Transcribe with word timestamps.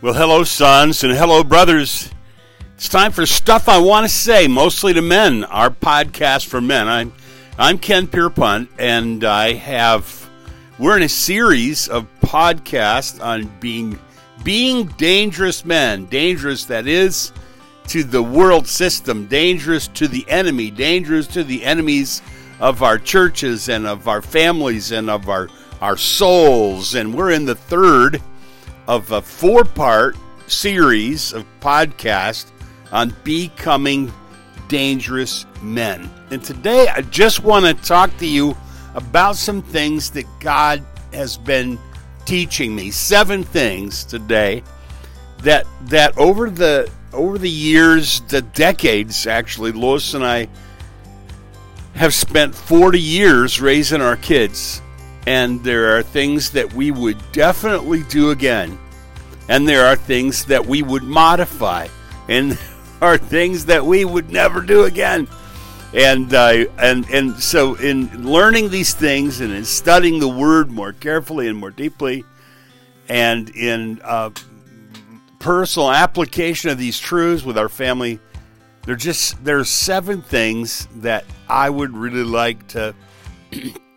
Well, 0.00 0.14
hello, 0.14 0.44
sons, 0.44 1.02
and 1.02 1.12
hello, 1.12 1.42
brothers. 1.42 2.08
It's 2.76 2.88
time 2.88 3.10
for 3.10 3.26
Stuff 3.26 3.68
I 3.68 3.78
Want 3.78 4.06
to 4.06 4.08
Say, 4.08 4.46
mostly 4.46 4.94
to 4.94 5.02
men, 5.02 5.42
our 5.42 5.70
podcast 5.70 6.46
for 6.46 6.60
men. 6.60 6.86
I'm, 6.86 7.12
I'm 7.58 7.80
Ken 7.80 8.06
Pierpont, 8.06 8.70
and 8.78 9.24
I 9.24 9.54
have, 9.54 10.30
we're 10.78 10.96
in 10.96 11.02
a 11.02 11.08
series 11.08 11.88
of 11.88 12.06
podcasts 12.20 13.20
on 13.20 13.50
being, 13.58 13.98
being 14.44 14.86
dangerous 14.86 15.64
men. 15.64 16.04
Dangerous, 16.04 16.66
that 16.66 16.86
is, 16.86 17.32
to 17.88 18.04
the 18.04 18.22
world 18.22 18.68
system, 18.68 19.26
dangerous 19.26 19.88
to 19.88 20.06
the 20.06 20.24
enemy, 20.28 20.70
dangerous 20.70 21.26
to 21.26 21.42
the 21.42 21.64
enemies 21.64 22.22
of 22.60 22.84
our 22.84 22.98
churches 23.00 23.68
and 23.68 23.84
of 23.84 24.06
our 24.06 24.22
families 24.22 24.92
and 24.92 25.10
of 25.10 25.28
our, 25.28 25.48
our 25.80 25.96
souls. 25.96 26.94
And 26.94 27.12
we're 27.12 27.32
in 27.32 27.46
the 27.46 27.56
third 27.56 28.22
of 28.88 29.12
a 29.12 29.22
four 29.22 29.62
part 29.62 30.16
series 30.48 31.32
of 31.32 31.46
podcast 31.60 32.50
on 32.90 33.14
becoming 33.22 34.12
dangerous 34.66 35.46
men. 35.62 36.10
And 36.30 36.42
today 36.42 36.88
I 36.88 37.02
just 37.02 37.44
want 37.44 37.66
to 37.66 37.86
talk 37.86 38.16
to 38.18 38.26
you 38.26 38.56
about 38.94 39.36
some 39.36 39.62
things 39.62 40.10
that 40.12 40.24
God 40.40 40.82
has 41.12 41.36
been 41.36 41.78
teaching 42.24 42.74
me. 42.74 42.90
Seven 42.90 43.44
things 43.44 44.04
today 44.04 44.62
that 45.42 45.66
that 45.82 46.16
over 46.18 46.50
the 46.50 46.90
over 47.12 47.38
the 47.38 47.50
years, 47.50 48.20
the 48.22 48.42
decades 48.42 49.26
actually, 49.26 49.72
Lois 49.72 50.14
and 50.14 50.24
I 50.24 50.48
have 51.94 52.14
spent 52.14 52.54
40 52.54 53.00
years 53.00 53.60
raising 53.60 54.00
our 54.00 54.16
kids 54.16 54.80
and 55.28 55.62
there 55.62 55.94
are 55.94 56.02
things 56.02 56.52
that 56.52 56.72
we 56.72 56.90
would 56.90 57.18
definitely 57.32 58.02
do 58.04 58.30
again. 58.30 58.78
And 59.50 59.68
there 59.68 59.84
are 59.84 59.94
things 59.94 60.46
that 60.46 60.64
we 60.64 60.80
would 60.80 61.02
modify. 61.02 61.88
And 62.28 62.52
there 63.00 63.10
are 63.10 63.18
things 63.18 63.66
that 63.66 63.84
we 63.84 64.06
would 64.06 64.30
never 64.30 64.62
do 64.62 64.84
again. 64.84 65.28
And 65.92 66.32
uh, 66.32 66.64
and 66.78 67.06
and 67.10 67.38
so 67.38 67.74
in 67.74 68.26
learning 68.26 68.70
these 68.70 68.94
things 68.94 69.40
and 69.40 69.52
in 69.52 69.66
studying 69.66 70.18
the 70.18 70.28
word 70.28 70.70
more 70.70 70.94
carefully 70.94 71.46
and 71.46 71.58
more 71.58 71.70
deeply, 71.72 72.24
and 73.10 73.50
in 73.50 74.00
uh, 74.04 74.30
personal 75.40 75.90
application 75.90 76.70
of 76.70 76.78
these 76.78 76.98
truths 76.98 77.44
with 77.44 77.58
our 77.58 77.68
family, 77.68 78.18
there 78.86 78.96
just 78.96 79.44
there's 79.44 79.68
seven 79.68 80.22
things 80.22 80.88
that 80.96 81.26
I 81.50 81.68
would 81.68 81.94
really 81.94 82.24
like 82.24 82.66
to 82.68 82.94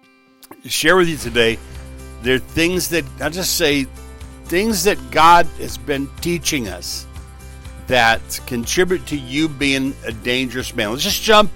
share 0.70 0.96
with 0.96 1.10
you 1.10 1.18
today. 1.18 1.58
There 2.22 2.36
are 2.36 2.40
things 2.40 2.90
that 2.90 3.06
I 3.20 3.30
just 3.30 3.58
say 3.58 3.86
things 4.46 4.84
that 4.84 4.98
God 5.12 5.46
has 5.60 5.78
been 5.78 6.10
teaching 6.22 6.68
us 6.68 7.08
that 7.88 8.40
contribute 8.46 9.06
to 9.08 9.18
you 9.18 9.50
being 9.50 9.96
a 10.06 10.12
dangerous 10.12 10.76
man. 10.76 10.92
Let's 10.92 11.04
just 11.04 11.22
jump 11.22 11.52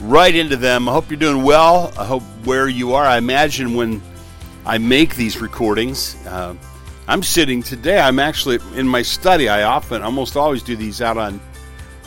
right 0.00 0.34
into 0.34 0.56
them. 0.56 0.88
I 0.88 0.92
hope 0.92 1.10
you're 1.10 1.18
doing 1.18 1.42
well. 1.42 1.92
I 1.98 2.04
hope 2.04 2.22
where 2.44 2.68
you 2.68 2.94
are. 2.94 3.04
I 3.04 3.16
imagine 3.18 3.74
when 3.74 4.02
I 4.66 4.78
make 4.78 5.16
these 5.16 5.40
recordings, 5.40 6.14
uh, 6.26 6.54
I'm 7.08 7.22
sitting 7.22 7.62
today. 7.62 7.98
I'm 7.98 8.18
actually 8.18 8.58
in 8.74 8.86
my 8.86 9.02
study. 9.02 9.48
I 9.48 9.64
often, 9.64 10.02
almost 10.02 10.36
always 10.36 10.62
do 10.62 10.76
these 10.76 11.02
out 11.02 11.18
on 11.18 11.40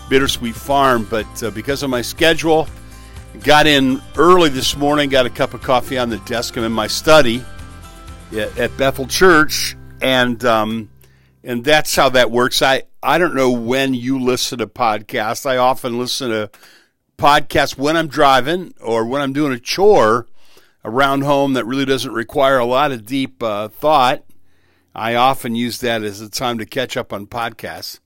Bittersweet 0.10 0.56
Farm, 0.56 1.06
but 1.10 1.44
uh, 1.44 1.52
because 1.52 1.84
of 1.84 1.90
my 1.90 2.02
schedule, 2.02 2.68
Got 3.44 3.68
in 3.68 4.02
early 4.18 4.50
this 4.50 4.76
morning, 4.76 5.10
got 5.10 5.26
a 5.26 5.30
cup 5.30 5.54
of 5.54 5.62
coffee 5.62 5.98
on 5.98 6.10
the 6.10 6.18
desk. 6.20 6.58
I'm 6.58 6.64
in 6.64 6.72
my 6.72 6.88
study 6.88 7.44
at, 8.36 8.76
Bethel 8.78 9.06
Church, 9.08 9.76
and 10.02 10.44
um, 10.46 10.90
and 11.44 11.64
that's 11.64 11.96
how 11.96 12.10
that 12.10 12.32
works. 12.32 12.62
I 12.62 12.84
I 13.04 13.18
don't 13.18 13.36
know 13.36 13.52
when 13.52 13.94
you 13.94 14.20
listen 14.20 14.60
to 14.60 14.68
podcasts. 14.68 15.46
I 15.46 15.58
often 15.58 16.00
listen 16.00 16.32
to 16.32 16.50
podcasts 17.18 17.78
when 17.78 17.96
I'm 17.96 18.08
driving 18.08 18.74
or 18.82 19.06
when 19.06 19.22
I'm 19.22 19.34
doing 19.34 19.54
a 19.54 19.60
chore 19.60 20.28
around 20.84 21.22
home 21.22 21.54
that 21.54 21.66
really 21.66 21.86
doesn't 21.86 22.14
require 22.14 22.58
a 22.58 22.66
lot 22.66 22.92
of 22.92 23.06
deep 23.06 23.42
uh, 23.44 23.68
thought. 23.68 24.24
I 24.94 25.16
often 25.16 25.56
use 25.56 25.80
that 25.80 26.04
as 26.04 26.22
a 26.22 26.30
time 26.30 26.58
to 26.58 26.66
catch 26.66 26.98
up 26.98 27.14
on 27.14 27.28
podcasts. 27.28 28.00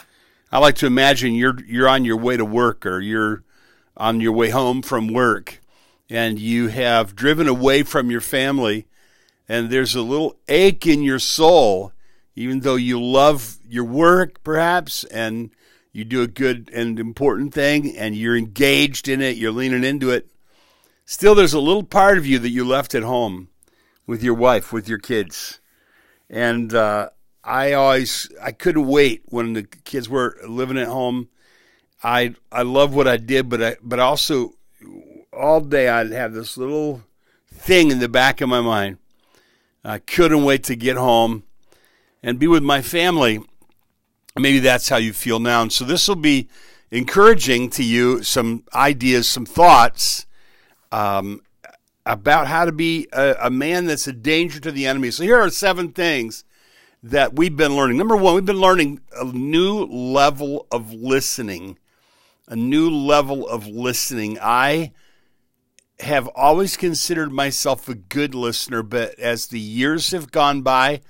I 0.51 0.57
like 0.57 0.75
to 0.75 0.85
imagine 0.85 1.34
you're 1.34 1.63
you're 1.66 1.88
on 1.88 2.03
your 2.03 2.17
way 2.17 2.35
to 2.35 2.46
work 2.46 2.85
or 2.85 3.00
you're 3.00 3.44
on 3.99 4.21
your 4.21 4.31
way 4.31 4.49
home 4.49 4.81
from 4.81 5.07
work 5.09 5.59
and 6.09 6.39
you 6.39 6.69
have 6.69 7.15
driven 7.15 7.47
away 7.47 7.83
from 7.83 8.09
your 8.09 8.21
family 8.21 8.87
and 9.47 9.69
there's 9.69 9.95
a 9.95 10.01
little 10.01 10.37
ache 10.47 10.87
in 10.87 11.03
your 11.03 11.19
soul, 11.19 11.91
even 12.35 12.61
though 12.61 12.75
you 12.75 13.01
love 13.01 13.57
your 13.67 13.83
work 13.83 14.43
perhaps 14.43 15.03
and 15.05 15.51
you 15.91 16.05
do 16.05 16.21
a 16.21 16.27
good 16.27 16.69
and 16.73 16.99
important 16.99 17.53
thing 17.53 17.97
and 17.97 18.15
you're 18.15 18.37
engaged 18.37 19.07
in 19.07 19.21
it, 19.21 19.37
you're 19.37 19.51
leaning 19.51 19.83
into 19.83 20.11
it. 20.11 20.29
Still, 21.05 21.33
there's 21.33 21.53
a 21.53 21.59
little 21.59 21.83
part 21.83 22.19
of 22.19 22.27
you 22.27 22.37
that 22.39 22.49
you 22.49 22.63
left 22.63 22.93
at 22.93 23.01
home 23.01 23.49
with 24.05 24.23
your 24.23 24.35
wife, 24.35 24.71
with 24.71 24.87
your 24.87 24.99
kids. 24.99 25.59
And 26.29 26.71
uh, 26.71 27.09
I 27.43 27.73
always, 27.73 28.29
I 28.39 28.51
couldn't 28.51 28.85
wait 28.85 29.23
when 29.25 29.53
the 29.53 29.63
kids 29.63 30.07
were 30.07 30.37
living 30.47 30.77
at 30.77 30.87
home 30.87 31.29
I 32.03 32.35
I 32.51 32.61
love 32.61 32.93
what 32.93 33.07
I 33.07 33.17
did, 33.17 33.49
but 33.49 33.61
I 33.61 33.75
but 33.81 33.99
also 33.99 34.53
all 35.33 35.61
day 35.61 35.89
I'd 35.89 36.11
have 36.11 36.33
this 36.33 36.57
little 36.57 37.01
thing 37.53 37.91
in 37.91 37.99
the 37.99 38.09
back 38.09 38.41
of 38.41 38.49
my 38.49 38.61
mind. 38.61 38.97
I 39.83 39.99
couldn't 39.99 40.43
wait 40.43 40.63
to 40.65 40.75
get 40.75 40.97
home 40.97 41.43
and 42.21 42.39
be 42.39 42.47
with 42.47 42.63
my 42.63 42.81
family. 42.81 43.41
Maybe 44.35 44.59
that's 44.59 44.89
how 44.89 44.97
you 44.97 45.13
feel 45.13 45.39
now. 45.39 45.61
And 45.61 45.73
so 45.73 45.85
this 45.85 46.07
will 46.07 46.15
be 46.15 46.47
encouraging 46.91 47.69
to 47.71 47.83
you 47.83 48.23
some 48.23 48.63
ideas, 48.73 49.27
some 49.27 49.45
thoughts 49.45 50.25
um, 50.91 51.41
about 52.05 52.47
how 52.47 52.66
to 52.66 52.71
be 52.71 53.07
a, 53.11 53.35
a 53.41 53.49
man 53.49 53.85
that's 53.85 54.07
a 54.07 54.13
danger 54.13 54.59
to 54.59 54.71
the 54.71 54.85
enemy. 54.85 55.11
So 55.11 55.23
here 55.23 55.39
are 55.39 55.49
seven 55.49 55.91
things 55.91 56.43
that 57.03 57.35
we've 57.35 57.55
been 57.55 57.75
learning. 57.75 57.97
Number 57.97 58.17
one, 58.17 58.35
we've 58.35 58.45
been 58.45 58.59
learning 58.59 59.01
a 59.16 59.25
new 59.25 59.85
level 59.85 60.67
of 60.71 60.93
listening 60.93 61.77
a 62.49 62.55
new 62.55 62.89
level 62.89 63.47
of 63.47 63.67
listening. 63.67 64.37
I 64.41 64.91
have 65.99 66.27
always 66.29 66.75
considered 66.75 67.31
myself 67.31 67.87
a 67.87 67.93
good 67.93 68.33
listener, 68.33 68.81
but 68.81 69.17
as 69.19 69.47
the 69.47 69.59
years 69.59 70.11
have 70.11 70.31
gone 70.31 70.63
by, 70.63 71.01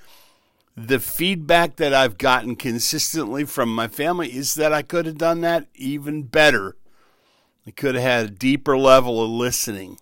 the 0.76 1.00
feedback 1.00 1.76
that 1.76 1.94
I've 1.94 2.18
gotten 2.18 2.56
consistently 2.56 3.44
from 3.44 3.74
my 3.74 3.88
family 3.88 4.28
is 4.28 4.54
that 4.54 4.72
I 4.72 4.82
could 4.82 5.06
have 5.06 5.18
done 5.18 5.40
that 5.40 5.66
even 5.74 6.24
better. 6.24 6.76
I 7.66 7.70
could 7.70 7.94
have 7.94 8.04
had 8.04 8.24
a 8.26 8.30
deeper 8.30 8.76
level 8.76 9.22
of 9.22 9.30
listening. 9.30 9.98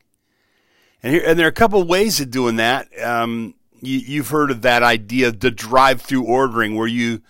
And 1.03 1.15
here, 1.15 1.23
and 1.25 1.39
there 1.39 1.47
are 1.47 1.51
a 1.51 1.53
couple 1.53 1.83
ways 1.85 2.21
of 2.21 2.31
doing 2.31 2.57
that. 2.57 2.89
Um, 3.01 3.55
you, 3.81 4.23
have 4.23 4.31
heard 4.31 4.51
of 4.51 4.63
that 4.63 4.83
idea, 4.83 5.31
the 5.31 5.53
drive-through 5.53 6.25
ordering, 6.25 6.75
where 6.75 6.89
you 6.89 7.23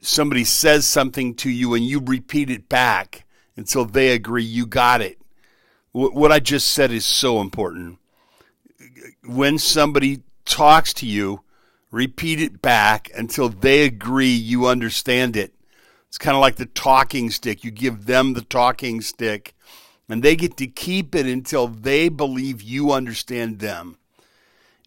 somebody 0.00 0.44
says 0.44 0.86
something 0.86 1.34
to 1.34 1.50
you 1.50 1.74
and 1.74 1.84
you 1.84 1.98
repeat 1.98 2.48
it 2.48 2.68
back 2.68 3.24
until 3.56 3.84
they 3.84 4.10
agree 4.10 4.44
you 4.44 4.66
got 4.66 5.00
it. 5.00 5.18
What 5.92 6.32
I 6.32 6.40
just 6.40 6.68
said 6.68 6.90
is 6.90 7.04
so 7.04 7.40
important. 7.40 7.98
When 9.24 9.58
somebody 9.58 10.22
talks 10.44 10.94
to 10.94 11.06
you, 11.06 11.42
repeat 11.90 12.40
it 12.40 12.62
back 12.62 13.10
until 13.14 13.50
they 13.50 13.84
agree 13.84 14.32
you 14.32 14.66
understand 14.66 15.36
it. 15.36 15.54
It's 16.08 16.18
kind 16.18 16.34
of 16.34 16.40
like 16.40 16.56
the 16.56 16.66
talking 16.66 17.30
stick. 17.30 17.64
You 17.64 17.70
give 17.70 18.06
them 18.06 18.32
the 18.32 18.42
talking 18.42 19.00
stick, 19.00 19.54
and 20.08 20.22
they 20.22 20.36
get 20.36 20.56
to 20.58 20.66
keep 20.66 21.14
it 21.14 21.26
until 21.26 21.68
they 21.68 22.08
believe 22.08 22.60
you 22.62 22.92
understand 22.92 23.60
them. 23.60 23.96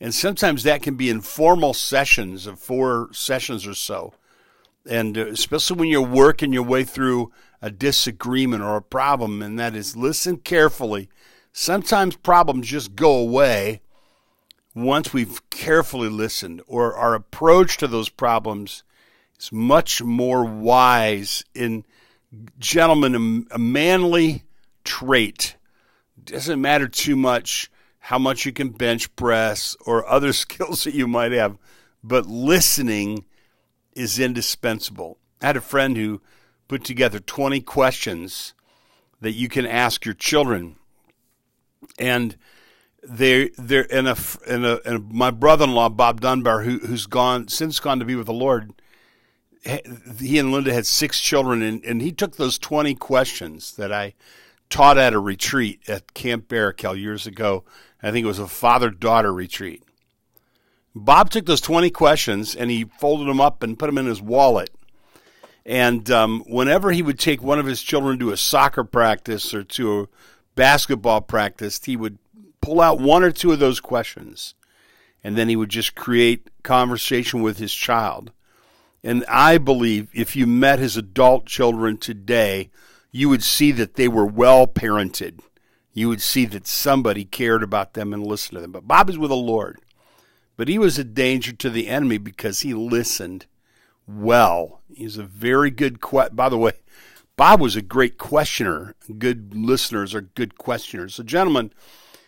And 0.01 0.13
sometimes 0.13 0.63
that 0.63 0.83
can 0.83 0.95
be 0.95 1.09
informal 1.09 1.73
sessions 1.73 2.47
of 2.47 2.59
four 2.59 3.09
sessions 3.11 3.65
or 3.65 3.73
so. 3.73 4.13
And 4.87 5.17
uh, 5.17 5.27
especially 5.27 5.77
when 5.77 5.89
you're 5.89 6.01
working 6.01 6.53
your 6.53 6.63
way 6.63 6.83
through 6.83 7.31
a 7.61 7.71
disagreement 7.71 8.61
or 8.61 8.75
a 8.75 8.81
problem, 8.81 9.41
and 9.41 9.57
that 9.59 9.75
is 9.75 9.95
listen 9.95 10.37
carefully. 10.37 11.09
Sometimes 11.51 12.15
problems 12.15 12.67
just 12.67 12.95
go 12.95 13.15
away 13.15 13.81
once 14.75 15.13
we've 15.13 15.49
carefully 15.49 16.09
listened, 16.09 16.61
or 16.67 16.95
our 16.95 17.15
approach 17.15 17.77
to 17.77 17.87
those 17.87 18.09
problems 18.09 18.83
is 19.39 19.51
much 19.51 20.03
more 20.03 20.43
wise. 20.43 21.43
In 21.55 21.85
gentlemen, 22.59 23.47
a 23.51 23.57
manly 23.57 24.43
trait 24.83 25.55
doesn't 26.23 26.61
matter 26.61 26.87
too 26.87 27.15
much 27.15 27.71
how 27.99 28.19
much 28.19 28.45
you 28.45 28.51
can 28.51 28.69
bench 28.69 29.15
press 29.15 29.75
or 29.85 30.07
other 30.07 30.33
skills 30.43 30.83
that 30.83 30.93
you 30.93 31.07
might 31.07 31.31
have, 31.31 31.57
but 32.03 32.25
listening 32.27 33.25
is 33.95 34.19
indispensable. 34.19 35.17
I 35.41 35.47
had 35.47 35.57
a 35.57 35.61
friend 35.61 35.95
who 35.97 36.21
put 36.67 36.83
together 36.83 37.19
20 37.19 37.61
questions 37.61 38.53
that 39.21 39.31
you 39.31 39.47
can 39.47 39.65
ask 39.65 40.05
your 40.05 40.13
children. 40.13 40.75
And 41.97 42.35
they 43.07 43.49
they're 43.57 43.83
in 43.83 44.07
a 44.07 44.15
in 44.47 44.65
a, 44.65 44.79
in 44.85 44.95
a 44.95 44.99
my 44.99 45.31
brother-in-law 45.31 45.89
Bob 45.89 46.21
Dunbar 46.21 46.63
who 46.63 46.79
who's 46.79 47.05
gone 47.05 47.47
since 47.47 47.79
gone 47.79 47.99
to 47.99 48.05
be 48.05 48.15
with 48.15 48.25
the 48.25 48.33
Lord. 48.33 48.73
he 50.19 50.39
and 50.39 50.51
Linda 50.51 50.73
had 50.73 50.85
six 50.85 51.19
children, 51.19 51.61
and, 51.61 51.83
and 51.83 52.01
he 52.01 52.11
took 52.11 52.35
those 52.35 52.59
20 52.59 52.95
questions 52.95 53.75
that 53.75 53.91
I 53.91 54.13
taught 54.69 54.97
at 54.97 55.13
a 55.13 55.19
retreat 55.19 55.81
at 55.87 56.13
Camp 56.13 56.47
Barakel 56.47 56.99
years 56.99 57.25
ago. 57.25 57.63
I 58.01 58.11
think 58.11 58.25
it 58.25 58.27
was 58.27 58.39
a 58.39 58.47
father 58.47 58.89
daughter 58.89 59.33
retreat. 59.33 59.83
Bob 60.95 61.29
took 61.29 61.45
those 61.45 61.61
20 61.61 61.89
questions 61.89 62.55
and 62.55 62.71
he 62.71 62.85
folded 62.85 63.27
them 63.27 63.41
up 63.41 63.61
and 63.61 63.77
put 63.77 63.87
them 63.87 63.97
in 63.97 64.05
his 64.05 64.21
wallet. 64.21 64.69
And 65.65 66.09
um, 66.09 66.43
whenever 66.47 66.91
he 66.91 67.01
would 67.01 67.19
take 67.19 67.41
one 67.43 67.59
of 67.59 67.65
his 67.65 67.81
children 67.81 68.17
to 68.19 68.31
a 68.31 68.37
soccer 68.37 68.83
practice 68.83 69.53
or 69.53 69.63
to 69.63 70.01
a 70.01 70.07
basketball 70.55 71.21
practice, 71.21 71.83
he 71.83 71.97
would 71.97 72.17
pull 72.61 72.79
out 72.79 72.99
one 72.99 73.23
or 73.23 73.31
two 73.31 73.51
of 73.51 73.59
those 73.59 73.79
questions. 73.79 74.53
And 75.23 75.35
then 75.35 75.49
he 75.49 75.55
would 75.55 75.69
just 75.69 75.95
create 75.95 76.49
conversation 76.63 77.41
with 77.41 77.57
his 77.57 77.73
child. 77.73 78.31
And 79.03 79.25
I 79.27 79.57
believe 79.57 80.09
if 80.13 80.35
you 80.35 80.47
met 80.47 80.79
his 80.79 80.95
adult 80.95 81.45
children 81.45 81.97
today, 81.97 82.69
you 83.11 83.27
would 83.29 83.43
see 83.43 83.71
that 83.73 83.95
they 83.95 84.07
were 84.07 84.25
well 84.25 84.67
parented. 84.67 85.39
You 85.93 86.09
would 86.09 86.21
see 86.21 86.45
that 86.45 86.67
somebody 86.67 87.25
cared 87.25 87.63
about 87.63 87.93
them 87.93 88.13
and 88.13 88.25
listened 88.25 88.57
to 88.57 88.61
them. 88.61 88.71
But 88.71 88.87
Bob 88.87 89.09
is 89.09 89.17
with 89.17 89.29
the 89.29 89.35
Lord. 89.35 89.79
But 90.57 90.67
he 90.67 90.79
was 90.79 90.97
a 90.97 91.03
danger 91.03 91.51
to 91.53 91.69
the 91.69 91.87
enemy 91.87 92.17
because 92.17 92.61
he 92.61 92.73
listened 92.73 93.45
well. 94.07 94.81
He's 94.93 95.17
a 95.17 95.23
very 95.23 95.69
good 95.69 96.01
que- 96.01 96.29
by 96.31 96.49
the 96.49 96.57
way, 96.57 96.73
Bob 97.35 97.59
was 97.59 97.75
a 97.75 97.81
great 97.81 98.17
questioner. 98.17 98.95
Good 99.17 99.53
listeners 99.53 100.15
are 100.15 100.21
good 100.21 100.57
questioners. 100.57 101.15
So 101.15 101.23
gentlemen, 101.23 101.71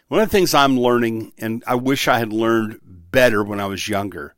one 0.10 0.22
of 0.22 0.30
the 0.30 0.32
things 0.32 0.54
I'm 0.54 0.78
learning 0.78 1.34
and 1.38 1.64
I 1.66 1.76
wish 1.76 2.08
I 2.08 2.20
had 2.20 2.34
learned 2.34 2.80
better 2.84 3.44
when 3.44 3.60
I 3.60 3.66
was 3.66 3.88
younger 3.88 4.36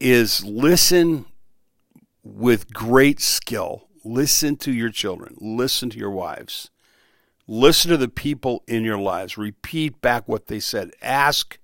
is 0.00 0.44
listen 0.44 1.26
with 2.22 2.72
great 2.72 3.20
skill. 3.20 3.88
Listen 4.04 4.56
to 4.56 4.72
your 4.72 4.90
children. 4.90 5.36
Listen 5.40 5.90
to 5.90 5.98
your 5.98 6.10
wives. 6.10 6.70
Listen 7.48 7.90
to 7.92 7.96
the 7.96 8.08
people 8.08 8.64
in 8.66 8.84
your 8.84 8.98
lives. 8.98 9.38
Repeat 9.38 10.00
back 10.00 10.26
what 10.26 10.46
they 10.46 10.60
said. 10.60 10.90
Ask 11.00 11.58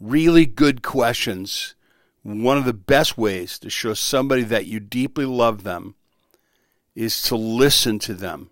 really 0.00 0.46
good 0.46 0.82
questions, 0.82 1.74
one 2.22 2.58
of 2.58 2.64
the 2.64 2.72
best 2.72 3.16
ways 3.16 3.58
to 3.60 3.70
show 3.70 3.94
somebody 3.94 4.42
that 4.42 4.66
you 4.66 4.80
deeply 4.80 5.24
love 5.24 5.62
them 5.62 5.94
is 6.94 7.22
to 7.22 7.36
listen 7.36 7.98
to 8.00 8.14
them. 8.14 8.50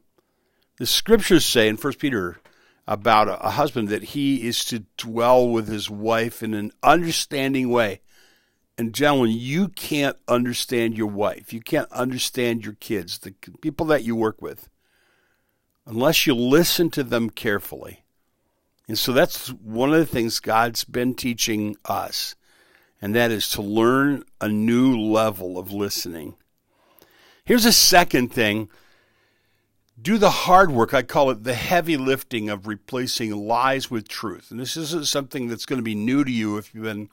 The 0.79 0.87
scriptures 0.87 1.45
say 1.45 1.69
in 1.69 1.77
1 1.77 1.93
Peter 1.95 2.39
about 2.87 3.29
a, 3.29 3.51
husband 3.51 3.89
that 3.89 4.05
he 4.05 4.47
is 4.47 4.65
to 4.67 4.85
dwell 4.97 5.49
with 5.49 5.69
his 5.69 5.91
wife 5.91 6.43
in 6.43 6.55
an 6.55 6.71
understanding 6.83 7.69
way. 7.71 8.01
And 8.79 8.95
gentlemen, 8.95 9.33
you 9.33 9.69
can't 9.69 10.17
understand 10.29 10.97
your 10.97 11.09
wife. 11.09 11.53
You 11.53 11.61
can't 11.61 11.91
understand 11.91 12.65
your 12.65 12.75
kids, 12.75 13.19
the 13.19 13.33
people 13.61 13.87
that 13.87 14.05
you 14.05 14.15
work 14.15 14.41
with, 14.41 14.69
unless 15.87 16.27
you 16.27 16.35
listen 16.35 16.91
to 16.91 17.03
them 17.03 17.31
carefully. 17.31 18.05
And 18.89 18.99
so 18.99 19.13
that's 19.13 19.49
one 19.49 19.93
of 19.93 19.99
the 19.99 20.07
things 20.07 20.41
God's 20.41 20.85
been 20.85 21.15
teaching 21.15 21.77
us, 21.85 22.37
and 23.03 23.15
that 23.15 23.31
is 23.31 23.49
to 23.51 23.63
learn 23.63 24.25
a 24.41 24.49
new 24.49 24.97
level 24.99 25.59
of 25.59 25.73
listening. 25.73 26.35
Here's 27.45 27.65
a 27.65 27.73
second 27.73 28.33
thing 28.33 28.69
do 30.01 30.19
the 30.19 30.31
hard 30.31 30.71
work. 30.71 30.93
I 30.93 31.03
call 31.03 31.31
it 31.31 31.45
the 31.45 31.55
heavy 31.55 31.97
lifting 31.97 32.51
of 32.51 32.67
replacing 32.67 33.33
lies 33.35 33.91
with 33.91 34.07
truth. 34.07 34.51
And 34.51 34.61
this 34.61 34.77
isn't 34.77 35.07
something 35.07 35.49
that's 35.49 35.65
going 35.65 35.79
to 35.79 35.85
be 35.85 35.95
new 35.95 36.23
to 36.23 36.31
you 36.31 36.59
if 36.59 36.75
you've 36.75 36.85
been 36.85 37.09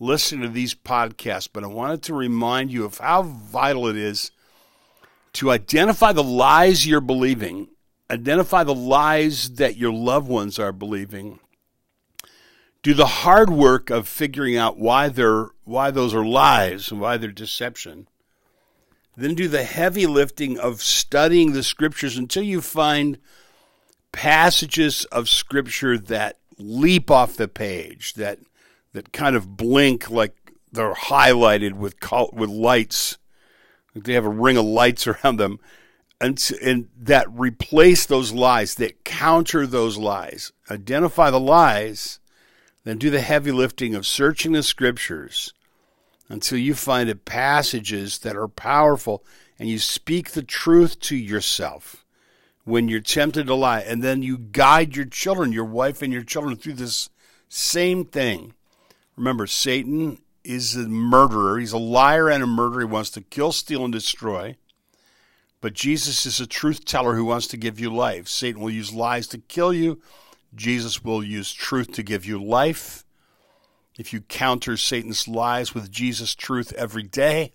listening 0.00 0.42
to 0.42 0.48
these 0.48 0.74
podcasts, 0.74 1.48
but 1.50 1.62
I 1.62 1.68
wanted 1.68 2.02
to 2.02 2.14
remind 2.14 2.72
you 2.72 2.84
of 2.84 2.98
how 2.98 3.22
vital 3.22 3.86
it 3.86 3.96
is 3.96 4.32
to 5.34 5.50
identify 5.50 6.12
the 6.12 6.24
lies 6.24 6.86
you're 6.86 7.00
believing 7.00 7.68
identify 8.14 8.62
the 8.62 8.74
lies 8.74 9.54
that 9.54 9.76
your 9.76 9.92
loved 9.92 10.28
ones 10.28 10.58
are 10.58 10.72
believing. 10.72 11.40
Do 12.82 12.94
the 12.94 13.06
hard 13.06 13.50
work 13.50 13.90
of 13.90 14.06
figuring 14.06 14.56
out 14.56 14.78
why 14.78 15.08
they're 15.08 15.48
why 15.64 15.90
those 15.90 16.14
are 16.14 16.24
lies 16.24 16.90
and 16.90 17.00
why 17.00 17.16
they're 17.16 17.32
deception. 17.32 18.06
Then 19.16 19.34
do 19.34 19.48
the 19.48 19.64
heavy 19.64 20.06
lifting 20.06 20.58
of 20.58 20.82
studying 20.82 21.52
the 21.52 21.62
scriptures 21.62 22.16
until 22.16 22.42
you 22.42 22.60
find 22.60 23.18
passages 24.12 25.04
of 25.06 25.28
scripture 25.28 25.98
that 25.98 26.38
leap 26.58 27.10
off 27.10 27.36
the 27.36 27.48
page 27.48 28.14
that 28.14 28.38
that 28.92 29.12
kind 29.12 29.34
of 29.34 29.56
blink 29.56 30.08
like 30.08 30.36
they're 30.70 30.94
highlighted 30.94 31.72
with 31.72 31.96
with 32.32 32.50
lights. 32.50 33.18
Like 33.94 34.04
they 34.04 34.12
have 34.12 34.26
a 34.26 34.30
ring 34.30 34.56
of 34.56 34.64
lights 34.64 35.06
around 35.08 35.38
them 35.38 35.58
and, 36.20 36.50
and 36.62 36.88
that 36.96 37.26
replace 37.30 38.06
those 38.06 38.32
lies, 38.32 38.76
that 38.76 39.04
counter 39.04 39.66
those 39.66 39.98
lies, 39.98 40.52
identify 40.70 41.30
the 41.30 41.40
lies, 41.40 42.20
then 42.84 42.98
do 42.98 43.10
the 43.10 43.20
heavy 43.20 43.52
lifting 43.52 43.94
of 43.94 44.06
searching 44.06 44.52
the 44.52 44.62
scriptures 44.62 45.52
until 46.28 46.58
you 46.58 46.74
find 46.74 47.24
passages 47.24 48.18
that 48.18 48.36
are 48.36 48.48
powerful 48.48 49.24
and 49.58 49.68
you 49.68 49.78
speak 49.78 50.30
the 50.30 50.42
truth 50.42 50.98
to 51.00 51.16
yourself 51.16 52.04
when 52.64 52.88
you're 52.88 53.00
tempted 53.00 53.46
to 53.46 53.54
lie. 53.54 53.80
And 53.80 54.02
then 54.02 54.22
you 54.22 54.38
guide 54.38 54.96
your 54.96 55.04
children, 55.04 55.52
your 55.52 55.64
wife 55.64 56.02
and 56.02 56.12
your 56.12 56.22
children 56.22 56.56
through 56.56 56.74
this 56.74 57.08
same 57.48 58.04
thing. 58.04 58.54
Remember, 59.16 59.46
Satan 59.46 60.18
is 60.42 60.74
a 60.74 60.88
murderer. 60.88 61.58
He's 61.58 61.72
a 61.72 61.78
liar 61.78 62.28
and 62.28 62.42
a 62.42 62.46
murderer. 62.46 62.80
He 62.80 62.86
wants 62.86 63.10
to 63.10 63.20
kill, 63.20 63.52
steal, 63.52 63.84
and 63.84 63.92
destroy. 63.92 64.56
But 65.64 65.72
Jesus 65.72 66.26
is 66.26 66.40
a 66.40 66.46
truth 66.46 66.84
teller 66.84 67.14
who 67.14 67.24
wants 67.24 67.46
to 67.46 67.56
give 67.56 67.80
you 67.80 67.88
life. 67.88 68.28
Satan 68.28 68.60
will 68.60 68.70
use 68.70 68.92
lies 68.92 69.26
to 69.28 69.38
kill 69.38 69.72
you. 69.72 69.98
Jesus 70.54 71.02
will 71.02 71.24
use 71.24 71.54
truth 71.54 71.90
to 71.92 72.02
give 72.02 72.26
you 72.26 72.38
life. 72.38 73.02
If 73.98 74.12
you 74.12 74.20
counter 74.20 74.76
Satan's 74.76 75.26
lies 75.26 75.74
with 75.74 75.90
Jesus' 75.90 76.34
truth 76.34 76.74
every 76.74 77.04
day, 77.04 77.52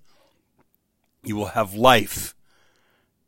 you 1.23 1.35
will 1.35 1.49
have 1.49 1.75
life 1.75 2.33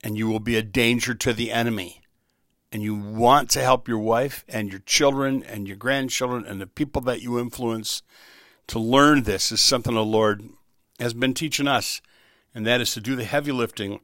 and 0.03 0.17
you 0.17 0.27
will 0.27 0.39
be 0.39 0.57
a 0.57 0.63
danger 0.63 1.13
to 1.13 1.31
the 1.31 1.51
enemy. 1.51 2.01
And 2.71 2.81
you 2.81 2.95
want 2.95 3.51
to 3.51 3.61
help 3.61 3.87
your 3.87 3.99
wife 3.99 4.43
and 4.49 4.71
your 4.71 4.81
children 4.87 5.43
and 5.43 5.67
your 5.67 5.77
grandchildren 5.77 6.43
and 6.43 6.59
the 6.59 6.65
people 6.65 7.03
that 7.03 7.21
you 7.21 7.37
influence 7.37 8.01
to 8.65 8.79
learn 8.79 9.25
this 9.25 9.51
is 9.51 9.61
something 9.61 9.93
the 9.93 10.03
Lord 10.03 10.41
has 10.99 11.13
been 11.13 11.35
teaching 11.35 11.67
us, 11.67 12.01
and 12.55 12.65
that 12.65 12.81
is 12.81 12.95
to 12.95 12.99
do 12.99 13.15
the 13.15 13.25
heavy 13.25 13.51
lifting 13.51 13.99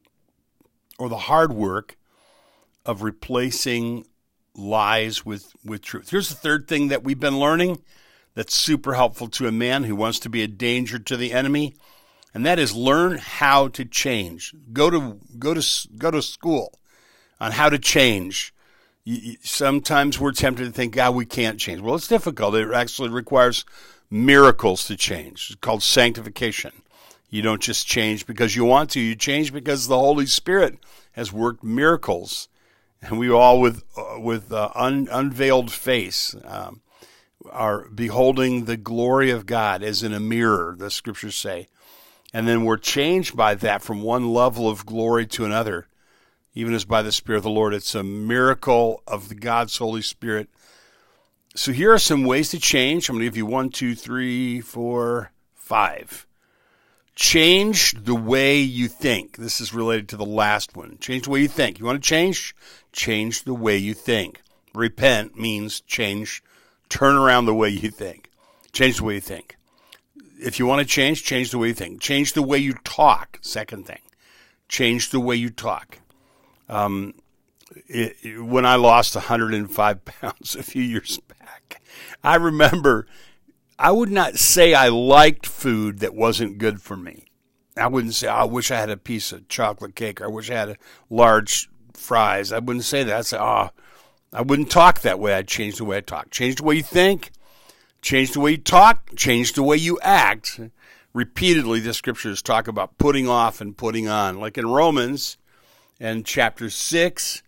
or 0.97 1.09
the 1.09 1.17
hard 1.17 1.53
work 1.53 1.97
of 2.85 3.03
replacing 3.03 4.05
lies 4.55 5.25
with, 5.25 5.53
with 5.63 5.81
truth. 5.81 6.09
Here's 6.09 6.29
the 6.29 6.35
third 6.35 6.67
thing 6.67 6.87
that 6.87 7.03
we've 7.03 7.19
been 7.19 7.39
learning 7.39 7.81
that's 8.33 8.55
super 8.55 8.93
helpful 8.93 9.27
to 9.29 9.47
a 9.47 9.51
man 9.51 9.83
who 9.83 9.95
wants 9.95 10.19
to 10.19 10.29
be 10.29 10.43
a 10.43 10.47
danger 10.47 10.99
to 10.99 11.17
the 11.17 11.33
enemy, 11.33 11.75
and 12.33 12.45
that 12.45 12.59
is 12.59 12.75
learn 12.75 13.17
how 13.17 13.67
to 13.69 13.83
change. 13.83 14.53
Go 14.71 14.89
to 14.89 15.19
go 15.39 15.53
to 15.53 15.87
go 15.97 16.11
to 16.11 16.21
school 16.21 16.79
on 17.39 17.51
how 17.51 17.69
to 17.69 17.79
change. 17.79 18.53
Sometimes 19.41 20.19
we're 20.19 20.33
tempted 20.33 20.65
to 20.65 20.71
think, 20.71 20.93
"God, 20.93 21.15
we 21.15 21.25
can't 21.25 21.59
change." 21.59 21.81
Well, 21.81 21.95
it's 21.95 22.07
difficult. 22.07 22.55
It 22.55 22.71
actually 22.73 23.09
requires 23.09 23.65
miracles 24.11 24.85
to 24.85 24.95
change. 24.95 25.47
It's 25.49 25.59
called 25.59 25.81
sanctification. 25.81 26.71
You 27.29 27.41
don't 27.41 27.61
just 27.61 27.87
change 27.87 28.25
because 28.25 28.55
you 28.55 28.63
want 28.63 28.91
to. 28.91 29.01
You 29.01 29.15
change 29.15 29.51
because 29.51 29.87
the 29.87 29.99
Holy 29.99 30.25
Spirit 30.25 30.77
has 31.11 31.33
worked 31.33 31.63
miracles, 31.63 32.47
and 33.01 33.19
we 33.19 33.29
all, 33.29 33.59
with 33.59 33.83
uh, 33.97 34.19
with 34.19 34.51
uh, 34.51 34.71
un, 34.75 35.09
unveiled 35.11 35.71
face, 35.71 36.35
um, 36.45 36.81
are 37.51 37.89
beholding 37.89 38.65
the 38.65 38.77
glory 38.77 39.29
of 39.29 39.45
God 39.45 39.83
as 39.83 40.03
in 40.03 40.13
a 40.13 40.21
mirror. 40.21 40.75
The 40.77 40.89
Scriptures 40.89 41.35
say, 41.35 41.67
and 42.33 42.47
then 42.47 42.63
we're 42.63 42.77
changed 42.77 43.35
by 43.35 43.55
that 43.55 43.81
from 43.81 44.01
one 44.01 44.33
level 44.33 44.69
of 44.69 44.85
glory 44.85 45.27
to 45.27 45.43
another, 45.43 45.87
even 46.53 46.73
as 46.73 46.85
by 46.85 47.01
the 47.01 47.11
Spirit 47.11 47.39
of 47.39 47.43
the 47.43 47.49
Lord. 47.49 47.73
It's 47.73 47.93
a 47.93 48.03
miracle 48.03 49.03
of 49.05 49.37
God's 49.41 49.77
Holy 49.77 50.01
Spirit. 50.01 50.47
So 51.55 51.73
here 51.73 51.91
are 51.91 51.99
some 51.99 52.23
ways 52.23 52.49
to 52.51 52.59
change. 52.59 53.09
I'm 53.09 53.15
going 53.15 53.21
to 53.21 53.25
give 53.25 53.37
you 53.37 53.45
one, 53.45 53.69
two, 53.69 53.95
three, 53.95 54.61
four, 54.61 55.31
five 55.55 56.26
change 57.17 57.93
the 57.93 58.15
way 58.15 58.59
you 58.59 58.87
think. 58.87 59.37
This 59.37 59.59
is 59.59 59.73
related 59.73 60.07
to 60.09 60.17
the 60.17 60.25
last 60.25 60.77
one. 60.77 60.99
Change 60.99 61.23
the 61.23 61.31
way 61.31 61.41
you 61.41 61.47
think. 61.47 61.79
You 61.79 61.85
want 61.85 62.01
to 62.01 62.07
change? 62.07 62.55
Change 62.93 63.43
the 63.43 63.55
way 63.55 63.75
you 63.75 63.95
think. 63.95 64.41
Repent 64.75 65.35
means 65.35 65.81
change, 65.81 66.43
turn 66.89 67.15
around 67.15 67.47
the 67.47 67.55
way 67.55 67.69
you 67.69 67.89
think. 67.89 68.29
Change 68.71 68.97
the 68.97 69.03
way 69.03 69.15
you 69.15 69.21
think. 69.21 69.57
If 70.39 70.59
you 70.59 70.67
want 70.67 70.81
to 70.81 70.85
change, 70.85 71.23
change 71.23 71.49
the 71.49 71.57
way 71.57 71.69
you 71.69 71.73
think. 71.73 71.99
Change 71.99 72.33
the 72.33 72.43
way 72.43 72.59
you 72.59 72.73
talk. 72.83 73.39
Second 73.41 73.87
thing, 73.87 74.01
change 74.69 75.09
the 75.09 75.19
way 75.19 75.35
you 75.35 75.49
talk. 75.49 75.97
Um, 76.69 77.15
it, 77.87 78.17
it, 78.21 78.39
when 78.43 78.67
I 78.67 78.75
lost 78.75 79.15
105 79.15 80.05
pounds 80.05 80.55
a 80.55 80.61
few 80.61 80.83
years 80.83 81.19
back, 81.27 81.81
I 82.23 82.35
remember 82.35 83.07
I 83.79 83.91
would 83.91 84.09
not 84.09 84.37
say 84.37 84.73
I 84.73 84.87
liked 84.89 85.45
food 85.45 85.99
that 85.99 86.15
wasn't 86.15 86.57
good 86.57 86.81
for 86.81 86.97
me. 86.97 87.25
I 87.75 87.87
wouldn't 87.87 88.15
say, 88.15 88.27
oh, 88.27 88.33
I 88.33 88.43
wish 88.45 88.71
I 88.71 88.79
had 88.79 88.89
a 88.89 88.97
piece 88.97 89.31
of 89.31 89.47
chocolate 89.47 89.95
cake 89.95 90.19
or 90.19 90.25
I 90.25 90.29
wish 90.29 90.49
I 90.49 90.55
had 90.55 90.69
a 90.69 90.77
large 91.09 91.69
fries. 91.93 92.51
I 92.51 92.59
wouldn't 92.59 92.85
say 92.85 93.03
that. 93.03 93.15
I'd 93.15 93.25
say, 93.25 93.37
oh, 93.39 93.69
I 94.33 94.41
wouldn't 94.41 94.71
talk 94.71 95.01
that 95.01 95.19
way. 95.19 95.33
I'd 95.33 95.47
change 95.47 95.77
the 95.77 95.85
way 95.85 95.97
I 95.97 96.01
talk. 96.01 96.31
Change 96.31 96.55
the 96.55 96.63
way 96.63 96.75
you 96.75 96.83
think, 96.83 97.31
change 98.01 98.31
the 98.31 98.39
way 98.39 98.51
you 98.51 98.57
talk, 98.57 99.15
change 99.15 99.53
the 99.53 99.63
way 99.63 99.77
you 99.77 99.99
act. 100.01 100.59
Repeatedly, 101.13 101.79
the 101.79 101.93
scriptures 101.93 102.41
talk 102.41 102.67
about 102.67 102.97
putting 102.97 103.27
off 103.27 103.61
and 103.61 103.77
putting 103.77 104.07
on. 104.07 104.39
Like 104.39 104.57
in 104.57 104.67
Romans 104.67 105.37
and 105.99 106.25
chapter 106.25 106.69
6, 106.69 107.43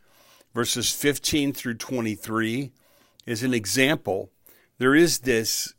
verses 0.54 0.92
15 0.92 1.54
through 1.54 1.76
23 1.76 2.72
is 3.26 3.44
an 3.44 3.54
example. 3.54 4.32
There 4.78 4.96
is 4.96 5.20
this 5.20 5.74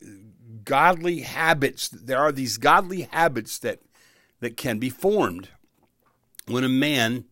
godly 0.71 1.19
habits. 1.19 1.89
There 1.89 2.17
are 2.17 2.31
these 2.31 2.57
godly 2.57 3.01
habits 3.11 3.59
that 3.59 3.79
that 4.39 4.55
can 4.55 4.79
be 4.79 4.89
formed 4.89 5.49
when 6.45 6.63
a 6.63 6.69
man 6.69 7.25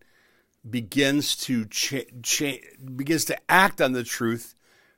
begins 0.70 1.38
to 1.38 1.64
cha- 1.64 2.12
cha- 2.22 2.60
begins 2.98 3.24
to 3.24 3.38
act 3.50 3.80
on 3.80 3.94
the 3.94 4.04
truth 4.04 4.56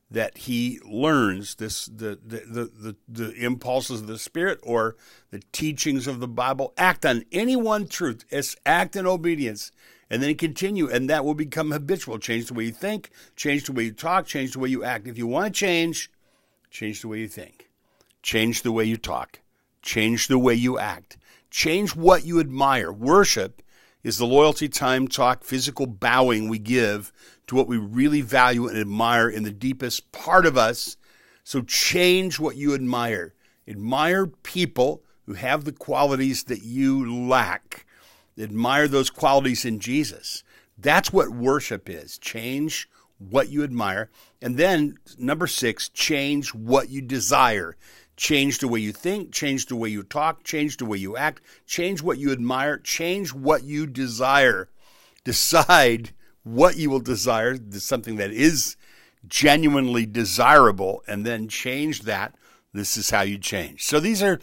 that 0.10 0.39
he 0.39 0.79
learns 0.83 1.53
this 1.55 1.86
the, 1.86 2.17
the 2.25 2.38
the, 2.38 2.71
the 2.79 2.95
the 3.07 3.31
impulses 3.33 4.01
of 4.01 4.07
the 4.07 4.17
spirit 4.17 4.60
or 4.63 4.95
the 5.29 5.43
teachings 5.51 6.07
of 6.07 6.19
the 6.19 6.27
bible. 6.27 6.74
Act 6.79 7.05
on 7.05 7.24
any 7.31 7.55
one 7.55 7.88
truth. 7.88 8.25
It's 8.31 8.55
act 8.65 8.95
in 8.95 9.05
obedience 9.05 9.71
and 10.10 10.24
then 10.24 10.33
continue 10.33 10.89
and 10.89 11.07
that 11.12 11.24
will 11.24 11.36
become 11.36 11.69
habitual. 11.69 12.17
Change 12.17 12.48
the 12.48 12.55
way 12.55 12.63
you 12.63 12.71
think 12.71 13.12
change 13.36 13.65
the 13.65 13.71
way 13.71 13.83
you 13.83 13.93
talk 13.93 14.25
change 14.25 14.53
the 14.53 14.60
way 14.60 14.69
you 14.69 14.83
act. 14.83 15.07
If 15.07 15.19
you 15.19 15.27
want 15.27 15.53
to 15.53 15.60
change 15.60 16.10
change 16.71 17.01
the 17.01 17.07
way 17.07 17.19
you 17.19 17.27
think 17.27 17.67
change 18.22 18.62
the 18.62 18.72
way 18.72 18.84
you 18.84 18.98
talk 18.98 19.40
change 19.82 20.28
the 20.28 20.40
way 20.40 20.54
you 20.54 20.78
act 20.78 21.18
change 21.50 21.96
what 21.96 22.25
you 22.25 22.40
admire 22.40 22.92
worship 22.92 23.62
is 24.04 24.18
the 24.18 24.25
loyalty, 24.25 24.68
time, 24.68 25.08
talk, 25.08 25.44
physical 25.44 25.86
bowing 25.86 26.50
we 26.50 26.60
give 26.60 27.12
to 27.48 27.56
what 27.56 27.68
we 27.68 27.78
really 27.78 28.22
value 28.22 28.68
and 28.68 28.78
admire 28.78 29.30
in 29.30 29.44
the 29.44 29.51
deepest 29.51 30.12
part 30.12 30.46
of 30.46 30.58
us. 30.58 30.98
So 31.44 31.62
change 31.62 32.40
what 32.40 32.56
you 32.56 32.74
admire. 32.74 33.34
Admire 33.68 34.28
people 34.28 35.04
who 35.25 35.34
have 35.34 35.66
the 35.66 35.72
qualities 35.72 36.44
that 36.46 36.63
you 36.63 37.28
lack. 37.28 37.86
Admire 38.38 38.88
those 38.88 39.10
qualities 39.10 39.66
in 39.66 39.80
Jesus. 39.80 40.44
That's 40.78 41.13
what 41.13 41.30
worship 41.30 41.90
is. 41.90 42.18
Change 42.18 42.90
what 43.20 43.50
you 43.50 43.63
admire. 43.63 44.10
And 44.42 44.58
then, 44.58 44.98
number 45.20 45.46
six, 45.46 45.90
change 45.90 46.56
what 46.56 46.90
you 46.90 47.01
desire. 47.01 47.78
Change 48.22 48.60
the 48.60 48.68
way 48.68 48.80
you 48.80 48.92
think, 48.92 49.32
change 49.32 49.66
the 49.66 49.75
way 49.75 49.90
you 49.90 50.04
talk, 50.04 50.44
change 50.44 50.78
the 50.78 50.86
way 50.86 51.00
you 51.00 51.18
act, 51.18 51.42
change 51.66 52.04
what 52.04 52.20
you 52.20 52.32
admire, 52.32 52.78
change 52.78 53.34
what 53.34 53.63
you 53.63 53.88
desire. 53.88 54.70
Decide 55.24 56.12
what 56.44 56.78
you 56.78 56.92
will 56.92 57.00
desire, 57.00 57.58
something 57.72 58.18
that 58.18 58.30
is 58.30 58.78
genuinely 59.28 60.06
desirable, 60.06 61.01
and 61.08 61.25
then 61.25 61.48
change 61.48 62.04
that. 62.04 62.36
This 62.72 62.96
is 62.96 63.10
how 63.10 63.22
you 63.22 63.40
change. 63.40 63.86
So 63.86 64.00
these 64.00 64.22
are 64.22 64.40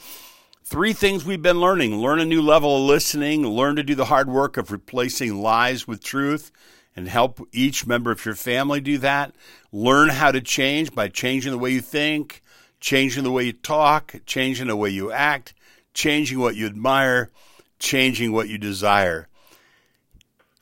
three 0.65 0.93
things 0.93 1.25
we've 1.25 1.41
been 1.41 1.61
learning 1.61 1.99
learn 1.99 2.19
a 2.19 2.25
new 2.25 2.43
level 2.43 2.79
of 2.79 2.83
listening, 2.83 3.47
learn 3.47 3.77
to 3.77 3.85
do 3.85 3.95
the 3.95 4.07
hard 4.07 4.29
work 4.29 4.57
of 4.57 4.73
replacing 4.73 5.41
lies 5.41 5.87
with 5.87 6.03
truth, 6.03 6.51
and 6.97 7.07
help 7.07 7.47
each 7.53 7.87
member 7.87 8.11
of 8.11 8.27
your 8.27 8.35
family 8.35 8.81
do 8.81 8.99
that. 8.99 9.37
Learn 9.71 10.09
how 10.09 10.33
to 10.33 10.41
change 10.41 10.93
by 10.93 11.07
changing 11.07 11.53
the 11.53 11.59
way 11.59 11.71
you 11.71 11.81
think 11.81 12.43
changing 12.81 13.25
the 13.25 13.31
way 13.31 13.45
you 13.45 13.53
talk, 13.53 14.15
changing 14.27 14.69
the 14.69 14.77
way 14.77 14.91
you 14.91 15.11
act, 15.13 15.55
changing 15.95 16.39
what 16.39 16.57
you 16.57 16.67
admire, 16.67 17.31
changing 17.79 18.33
what 18.33 18.49
you 18.49 18.59
desire. 18.59 19.29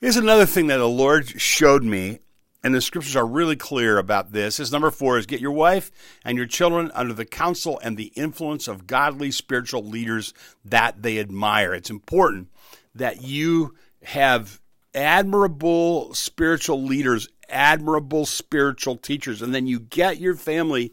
Here's 0.01 0.17
another 0.17 0.47
thing 0.47 0.67
that 0.69 0.79
the 0.79 0.89
Lord 0.89 1.29
showed 1.41 1.83
me, 1.83 2.21
and 2.63 2.75
the 2.75 2.81
scriptures 2.81 3.17
are 3.17 3.27
really 3.27 3.57
clear 3.57 3.99
about 3.99 4.33
this. 4.33 4.61
Is 4.61 4.73
number 4.73 4.91
four 4.91 5.19
is 5.19 5.27
get 5.27 5.41
your 5.41 5.53
wife 5.53 5.91
and 6.25 6.37
your 6.37 6.47
children 6.47 6.91
under 6.95 7.15
the 7.15 7.25
counsel 7.25 7.81
and 7.83 7.97
the 7.97 8.13
influence 8.15 8.69
of 8.69 8.87
godly 8.87 9.31
spiritual 9.31 9.85
leaders 9.85 10.35
that 10.65 11.03
they 11.03 11.19
admire. 11.19 11.75
It's 11.75 11.91
important 11.91 12.49
that 12.95 13.23
you 13.23 13.75
have 14.03 14.61
admirable 14.95 16.15
spiritual 16.15 16.83
leaders, 16.83 17.29
admirable 17.49 18.27
spiritual 18.27 18.97
teachers, 18.97 19.43
and 19.43 19.55
then 19.55 19.67
you 19.67 19.79
get 19.79 20.19
your 20.19 20.35
family 20.35 20.93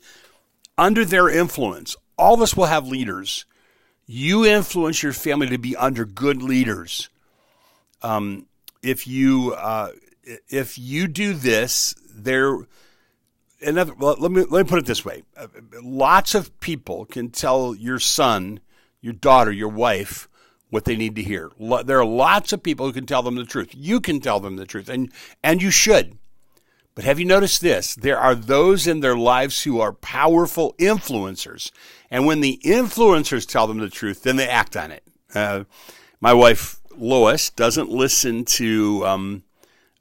under 0.78 1.06
their 1.06 1.30
influence. 1.30 1.96
All 2.18 2.34
of 2.34 2.42
us 2.42 2.56
will 2.56 2.66
have 2.66 2.88
leaders. 2.88 3.46
You 4.06 4.46
influence 4.46 5.02
your 5.02 5.14
family 5.14 5.48
to 5.48 5.58
be 5.58 5.76
under 5.76 6.06
good 6.06 6.42
leaders. 6.44 7.10
Um, 8.02 8.48
if 8.82 9.08
you 9.08 9.54
uh, 9.54 9.92
if 10.50 10.78
you 10.78 11.08
do 11.08 11.34
this, 11.34 11.96
there. 12.14 12.58
Another, 13.62 13.94
well, 13.94 14.18
let 14.20 14.30
me 14.30 14.42
let 14.50 14.66
me 14.66 14.70
put 14.70 14.80
it 14.80 14.86
this 14.86 15.06
way: 15.06 15.24
lots 15.82 16.36
of 16.36 16.60
people 16.60 17.06
can 17.06 17.30
tell 17.30 17.74
your 17.74 17.98
son, 17.98 18.60
your 19.00 19.14
daughter, 19.14 19.52
your 19.52 19.70
wife 19.70 20.28
what 20.70 20.86
they 20.86 20.98
need 20.98 21.16
to 21.16 21.24
hear. 21.24 21.52
There 21.86 22.00
are 22.00 22.06
lots 22.06 22.52
of 22.52 22.62
people 22.62 22.86
who 22.86 22.94
can 22.94 23.06
tell 23.06 23.22
them 23.22 23.36
the 23.36 23.46
truth. 23.46 23.70
You 23.74 24.02
can 24.02 24.20
tell 24.20 24.40
them 24.42 24.58
the 24.58 24.66
truth, 24.66 24.90
and 24.90 25.12
and 25.44 25.62
you 25.62 25.72
should. 25.72 26.18
But 26.96 27.06
have 27.06 27.20
you 27.20 27.26
noticed 27.26 27.62
this? 27.62 27.96
There 27.96 28.20
are 28.20 28.36
those 28.36 28.86
in 28.86 29.00
their 29.00 29.18
lives 29.18 29.64
who 29.64 29.80
are 29.80 29.94
powerful 29.94 30.76
influencers. 30.78 31.72
And 32.12 32.26
when 32.26 32.42
the 32.42 32.60
influencers 32.64 33.48
tell 33.48 33.66
them 33.66 33.80
the 33.80 33.90
truth, 33.90 34.24
then 34.24 34.36
they 34.36 34.48
act 34.48 34.78
on 34.78 34.92
it. 34.92 35.04
Uh, 35.34 35.64
my 36.22 36.34
wife, 36.34 36.80
Lois, 36.96 37.50
doesn't 37.50 37.90
listen 37.90 38.46
to 38.46 39.06
um, 39.08 39.44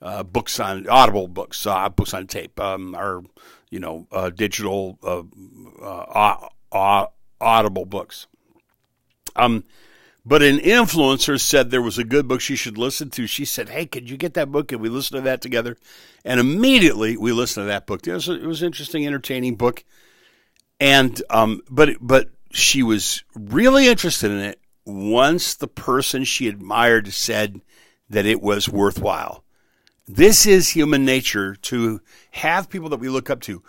uh, 0.03 0.23
books 0.23 0.61
on 0.61 0.87
audible 0.89 1.29
books, 1.29 1.67
uh, 1.67 1.89
books 1.89 2.13
on 2.13 2.27
tape, 2.27 2.61
um, 2.61 2.95
or, 2.95 3.25
you 3.71 3.81
know, 3.81 4.07
uh, 4.13 4.29
digital 4.29 4.99
uh, 5.03 5.23
uh, 6.73 7.07
audible 7.41 7.87
books. 7.87 8.27
Um, 9.35 9.65
but 10.25 10.43
an 10.43 10.59
influencer 10.59 11.41
said 11.41 11.71
there 11.71 11.83
was 11.83 11.99
a 11.99 12.05
good 12.05 12.29
book 12.29 12.41
she 12.41 12.55
should 12.55 12.79
listen 12.79 13.11
to. 13.11 13.27
She 13.27 13.45
said, 13.45 13.69
Hey, 13.69 13.87
could 13.87 14.09
you 14.09 14.17
get 14.17 14.35
that 14.35 14.53
book? 14.53 14.71
And 14.71 14.81
we 14.81 14.89
listen 14.89 15.17
to 15.17 15.23
that 15.23 15.41
together. 15.41 15.77
And 16.25 16.39
immediately 16.39 17.17
we 17.17 17.33
listened 17.33 17.65
to 17.65 17.69
that 17.69 17.87
book. 17.87 18.07
It 18.07 18.13
was, 18.13 18.29
it 18.29 18.47
was 18.47 18.63
an 18.63 18.67
interesting, 18.67 19.07
entertaining 19.07 19.57
book. 19.57 19.85
And, 20.79 21.21
um, 21.31 21.61
but, 21.69 21.97
but 22.01 22.31
she 22.53 22.83
was 22.83 23.25
really 23.35 23.89
interested 23.89 24.31
in 24.31 24.39
it 24.39 24.61
once 24.85 25.55
the 25.55 25.69
person 25.69 26.25
she 26.25 26.49
admired 26.49 27.13
said 27.13 27.61
that 28.11 28.27
it 28.27 28.41
was 28.41 28.69
worthwhile. 28.69 29.45
This 30.07 30.47
is 30.47 30.69
human 30.69 31.05
nature 31.05 31.55
to 31.57 32.01
have 32.33 32.69
people 32.69 32.89
that 32.91 33.01
we 33.01 33.09
look 33.09 33.31
up 33.31 33.41
to 33.43 33.63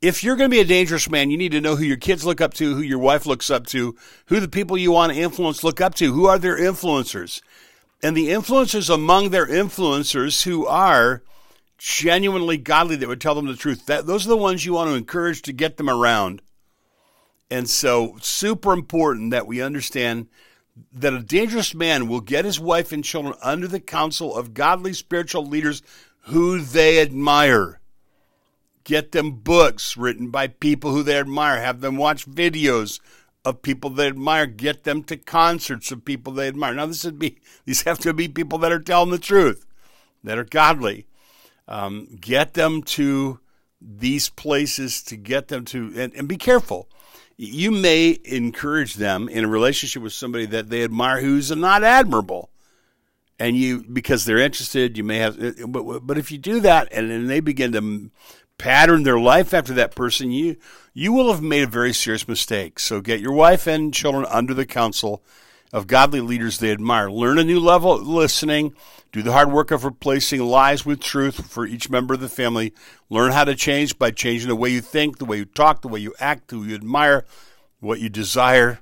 if 0.00 0.22
you're 0.22 0.36
going 0.36 0.50
to 0.50 0.54
be 0.54 0.60
a 0.60 0.64
dangerous 0.64 1.10
man, 1.10 1.30
you 1.30 1.36
need 1.36 1.52
to 1.52 1.60
know 1.60 1.76
who 1.76 1.84
your 1.84 1.96
kids 1.96 2.24
look 2.24 2.40
up 2.40 2.54
to, 2.54 2.74
who 2.74 2.82
your 2.82 2.98
wife 2.98 3.26
looks 3.26 3.50
up 3.50 3.66
to, 3.66 3.96
who 4.26 4.38
the 4.38 4.48
people 4.48 4.78
you 4.78 4.92
want 4.92 5.12
to 5.12 5.18
influence 5.18 5.64
look 5.64 5.80
up 5.80 5.94
to, 5.96 6.12
who 6.12 6.26
are 6.26 6.38
their 6.38 6.58
influencers. 6.58 7.42
And 8.02 8.16
the 8.16 8.28
influencers 8.28 8.92
among 8.92 9.30
their 9.30 9.46
influencers 9.46 10.44
who 10.44 10.66
are 10.66 11.22
genuinely 11.78 12.56
godly 12.56 12.96
that 12.96 13.08
would 13.08 13.20
tell 13.20 13.34
them 13.34 13.46
the 13.46 13.56
truth, 13.56 13.86
that 13.86 14.06
those 14.06 14.24
are 14.24 14.30
the 14.30 14.36
ones 14.36 14.64
you 14.64 14.74
want 14.74 14.88
to 14.90 14.96
encourage 14.96 15.42
to 15.42 15.52
get 15.52 15.76
them 15.76 15.90
around. 15.90 16.42
And 17.50 17.68
so, 17.68 18.16
super 18.20 18.72
important 18.72 19.30
that 19.30 19.46
we 19.46 19.62
understand 19.62 20.28
that 20.92 21.14
a 21.14 21.20
dangerous 21.20 21.74
man 21.74 22.06
will 22.06 22.20
get 22.20 22.44
his 22.44 22.60
wife 22.60 22.92
and 22.92 23.02
children 23.02 23.34
under 23.42 23.66
the 23.66 23.80
counsel 23.80 24.36
of 24.36 24.54
godly 24.54 24.92
spiritual 24.92 25.44
leaders 25.44 25.82
who 26.22 26.60
they 26.60 27.00
admire. 27.00 27.77
Get 28.88 29.12
them 29.12 29.32
books 29.32 29.98
written 29.98 30.30
by 30.30 30.46
people 30.46 30.92
who 30.92 31.02
they 31.02 31.18
admire. 31.18 31.60
Have 31.60 31.82
them 31.82 31.98
watch 31.98 32.26
videos 32.26 33.00
of 33.44 33.60
people 33.60 33.90
they 33.90 34.06
admire. 34.06 34.46
Get 34.46 34.84
them 34.84 35.02
to 35.04 35.18
concerts 35.18 35.92
of 35.92 36.06
people 36.06 36.32
they 36.32 36.48
admire. 36.48 36.72
Now, 36.72 36.86
this 36.86 37.04
would 37.04 37.18
be 37.18 37.36
these 37.66 37.82
have 37.82 37.98
to 37.98 38.14
be 38.14 38.28
people 38.28 38.56
that 38.60 38.72
are 38.72 38.78
telling 38.78 39.10
the 39.10 39.18
truth, 39.18 39.66
that 40.24 40.38
are 40.38 40.44
godly. 40.44 41.06
Um, 41.68 42.16
get 42.18 42.54
them 42.54 42.82
to 42.84 43.40
these 43.78 44.30
places 44.30 45.02
to 45.02 45.16
get 45.16 45.48
them 45.48 45.66
to, 45.66 45.92
and, 45.94 46.14
and 46.14 46.26
be 46.26 46.38
careful. 46.38 46.88
You 47.36 47.70
may 47.70 48.18
encourage 48.24 48.94
them 48.94 49.28
in 49.28 49.44
a 49.44 49.48
relationship 49.48 50.02
with 50.02 50.14
somebody 50.14 50.46
that 50.46 50.70
they 50.70 50.82
admire 50.82 51.20
who's 51.20 51.54
not 51.54 51.84
admirable 51.84 52.48
and 53.38 53.54
you 53.54 53.84
because 53.92 54.24
they're 54.24 54.38
interested 54.38 54.96
you 54.98 55.04
may 55.04 55.18
have 55.18 55.38
but, 55.68 56.00
but 56.00 56.18
if 56.18 56.32
you 56.32 56.38
do 56.38 56.58
that 56.58 56.88
and 56.90 57.08
then 57.08 57.28
they 57.28 57.38
begin 57.38 57.70
to 57.70 58.10
pattern 58.58 59.04
their 59.04 59.18
life 59.18 59.54
after 59.54 59.72
that 59.74 59.94
person, 59.94 60.30
you 60.30 60.56
you 60.92 61.12
will 61.12 61.32
have 61.32 61.42
made 61.42 61.62
a 61.62 61.68
very 61.68 61.92
serious 61.94 62.26
mistake. 62.26 62.78
So 62.80 63.00
get 63.00 63.20
your 63.20 63.32
wife 63.32 63.66
and 63.68 63.94
children 63.94 64.26
under 64.28 64.52
the 64.52 64.66
counsel 64.66 65.22
of 65.72 65.86
godly 65.86 66.20
leaders 66.20 66.58
they 66.58 66.72
admire. 66.72 67.10
Learn 67.10 67.38
a 67.38 67.44
new 67.44 67.60
level 67.60 67.92
of 67.92 68.06
listening. 68.06 68.74
Do 69.12 69.22
the 69.22 69.32
hard 69.32 69.52
work 69.52 69.70
of 69.70 69.84
replacing 69.84 70.42
lies 70.42 70.84
with 70.84 71.00
truth 71.00 71.50
for 71.50 71.66
each 71.66 71.88
member 71.88 72.14
of 72.14 72.20
the 72.20 72.28
family. 72.28 72.74
Learn 73.08 73.32
how 73.32 73.44
to 73.44 73.54
change 73.54 73.98
by 73.98 74.10
changing 74.10 74.48
the 74.48 74.56
way 74.56 74.70
you 74.70 74.80
think, 74.80 75.18
the 75.18 75.24
way 75.24 75.38
you 75.38 75.44
talk, 75.44 75.82
the 75.82 75.88
way 75.88 76.00
you 76.00 76.14
act, 76.18 76.50
who 76.50 76.64
you 76.64 76.74
admire, 76.74 77.24
what 77.80 78.00
you 78.00 78.08
desire. 78.08 78.80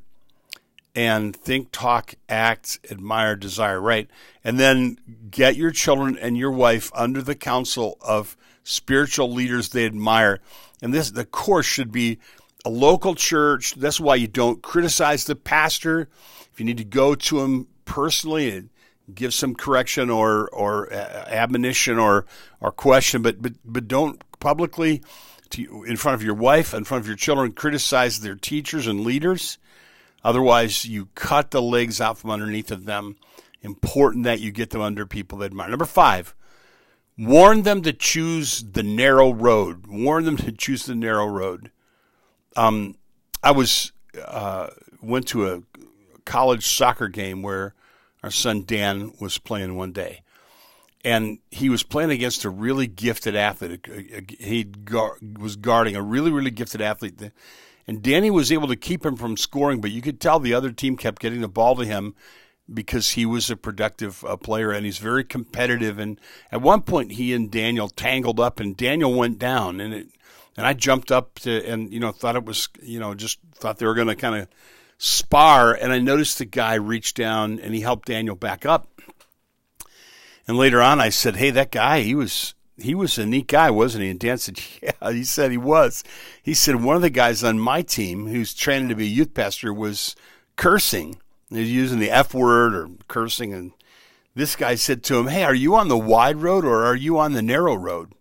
and 0.97 1.37
think, 1.37 1.69
talk, 1.73 2.15
act, 2.27 2.81
admire, 2.91 3.37
desire, 3.37 3.79
right? 3.79 4.09
And 4.43 4.59
then 4.59 4.97
get 5.31 5.55
your 5.55 5.71
children 5.71 6.17
and 6.17 6.39
your 6.39 6.51
wife 6.51 6.91
under 6.95 7.21
the 7.21 7.35
counsel 7.35 7.99
of 8.01 8.35
spiritual 8.67 9.33
leaders 9.33 9.69
they 9.69 9.87
admire. 9.87 10.41
And 10.83 10.93
this, 10.93 11.11
the 11.11 11.25
course 11.25 11.67
should 11.67 11.93
be 11.93 12.19
a 12.65 12.71
local 12.71 13.15
church. 13.15 13.75
That's 13.75 14.01
why 14.01 14.17
you 14.17 14.27
don't 14.27 14.61
criticize 14.61 15.25
the 15.25 15.37
pastor. 15.37 16.09
If 16.53 16.59
you 16.59 16.67
need 16.67 16.79
to 16.79 16.85
go 16.85 17.15
to 17.15 17.41
him 17.41 17.69
personally 17.85 18.51
and 18.51 18.71
give 19.15 19.33
some 19.33 19.55
correction 19.55 20.11
or 20.11 20.49
or 20.51 20.93
uh, 20.93 21.27
admonition 21.29 21.99
or 21.99 22.27
or 22.61 22.73
question, 22.73 23.23
but 23.23 23.41
but 23.41 23.53
but 23.65 23.87
don't 23.87 24.23
publicly 24.41 25.03
to, 25.51 25.85
in 25.85 25.97
front 25.97 26.17
of 26.17 26.25
your 26.25 26.35
wife, 26.35 26.75
in 26.75 26.85
front 26.85 27.03
of 27.03 27.07
your 27.07 27.17
children, 27.17 27.53
criticize 27.53 28.21
their 28.21 28.35
teachers 28.35 28.87
and 28.89 29.03
leaders. 29.03 29.59
Otherwise, 30.25 30.85
you 30.85 31.09
cut 31.15 31.53
the 31.53 31.63
legs 31.63 32.01
out 32.01 32.19
from 32.19 32.31
underneath 32.31 32.73
of 32.73 32.85
them. 32.85 33.17
Important 33.63 34.25
that 34.25 34.41
you 34.41 34.51
get 34.51 34.71
them 34.71 34.83
under 34.83 35.07
people 35.07 35.39
that 35.39 35.47
admire. 35.47 35.69
Number 35.69 35.85
five, 35.85 36.35
warn 37.19 37.63
them 37.63 37.83
to 37.83 37.93
choose 37.93 38.63
the 38.63 38.83
narrow 38.83 39.33
road. 39.33 39.87
Warn 39.87 40.25
them 40.25 40.37
to 40.39 40.53
choose 40.53 40.87
the 40.87 40.95
narrow 40.95 41.27
road. 41.27 41.71
Um, 42.57 42.97
I 43.43 43.53
was 43.53 43.93
uh, 44.25 44.69
went 45.03 45.29
to 45.29 45.53
a 45.53 45.63
college 46.25 46.67
soccer 46.67 47.09
game 47.09 47.43
where 47.43 47.75
our 48.23 48.31
son 48.31 48.65
Dan 48.67 49.13
was 49.21 49.39
playing 49.39 49.77
one 49.77 49.93
day, 49.93 50.23
and 51.05 51.39
he 51.51 51.69
was 51.69 51.83
playing 51.83 52.11
against 52.11 52.45
a 52.45 52.51
really 52.51 52.87
gifted 52.87 53.37
athlete. 53.37 53.87
He 54.41 54.67
was 55.39 55.57
guarding 55.57 55.97
a 55.97 56.03
really 56.03 56.31
really 56.31 56.51
gifted 56.51 56.81
athlete 56.81 57.21
and 57.87 58.03
Danny 58.03 58.31
was 58.31 58.51
able 58.51 58.69
to 58.69 58.77
keep 58.77 59.07
him 59.07 59.17
from 59.17 59.37
scoring, 59.37 59.81
but 59.81 59.91
you 59.91 60.03
could 60.03 60.21
tell 60.21 60.41
the 60.41 60.55
other 60.55 60.73
team 60.73 60.97
kept 60.97 61.23
getting 61.23 61.41
the 61.41 61.49
ball 61.49 61.77
to 61.77 61.85
him 61.85 62.15
because 62.73 63.11
he 63.11 63.25
was 63.27 63.51
a 63.51 63.57
productive 63.57 64.25
uh, 64.25 64.37
player 64.37 64.73
and 64.73 64.85
he's 64.85 64.99
very 64.99 65.25
competitive. 65.25 65.99
And 65.99 66.21
at 66.51 66.63
one 66.63 66.83
point, 66.83 67.13
he 67.13 67.33
and 67.33 67.51
Daniel 67.51 67.89
tangled 67.89 68.41
up, 68.41 68.61
and 68.61 68.77
Daniel 68.77 69.15
went 69.15 69.39
down, 69.39 69.81
and 69.81 69.95
it, 69.95 70.09
and 70.57 70.67
I 70.67 70.73
jumped 70.73 71.13
up 71.13 71.39
to 71.41 71.65
and 71.67 71.93
you 71.93 72.01
know 72.01 72.13
thought 72.13 72.37
it 72.37 72.45
was 72.45 72.69
you 72.83 72.99
know 72.99 73.15
just 73.15 73.39
thought 73.55 73.79
they 73.79 73.87
were 73.87 73.95
going 73.95 74.09
to 74.09 74.17
kind 74.17 74.37
of 74.37 74.49
spar, 74.99 75.75
and 75.75 75.93
I 75.93 75.99
noticed 75.99 76.39
the 76.39 76.45
guy 76.45 76.75
reach 76.75 77.15
down 77.15 77.61
and 77.61 77.75
he 77.75 77.81
helped 77.81 78.09
Daniel 78.09 78.37
back 78.37 78.65
up. 78.65 78.89
And 80.49 80.57
later 80.57 80.81
on, 80.81 81.01
I 81.01 81.11
said, 81.11 81.37
"Hey, 81.37 81.51
that 81.51 81.71
guy, 81.73 82.01
he 82.01 82.15
was 82.15 82.55
he 82.79 82.95
was 82.95 83.19
a 83.19 83.27
neat 83.27 83.49
guy, 83.49 83.71
wasn't 83.71 84.05
he? 84.05 84.11
And 84.11 84.21
Dan 84.21 84.39
said, 84.39 84.61
Yeah, 84.83 85.13
he 85.13 85.25
said 85.25 85.51
he 85.51 85.57
was. 85.57 86.05
He 86.43 86.55
said 86.55 86.77
one 86.77 86.97
of 86.97 87.03
the 87.03 87.11
guys 87.11 87.43
on 87.43 87.59
my 87.59 87.83
team 87.83 88.27
who's 88.27 88.55
training 88.55 88.89
to 88.89 88.95
be 88.95 89.05
a 89.05 89.09
youth 89.09 89.35
pastor 89.35 89.73
was 89.73 90.15
cursing. 90.57 91.21
He 91.51 91.61
was 91.61 91.73
using 91.73 91.99
the 91.99 92.11
F 92.11 92.35
word 92.35 92.75
or 92.75 92.89
cursing. 93.09 93.53
And 93.53 93.73
this 94.35 94.57
guy 94.57 94.75
said 94.75 95.03
to 95.05 95.17
him, 95.19 95.29
Hey, 95.29 95.45
are 95.45 95.55
you 95.55 95.75
on 95.77 95.89
the 95.89 95.99
wide 95.99 96.39
road 96.39 96.65
or 96.65 96.85
are 96.85 96.97
you 96.97 97.19
on 97.19 97.33
the 97.33 97.43
narrow 97.43 97.75
road? 97.75 98.13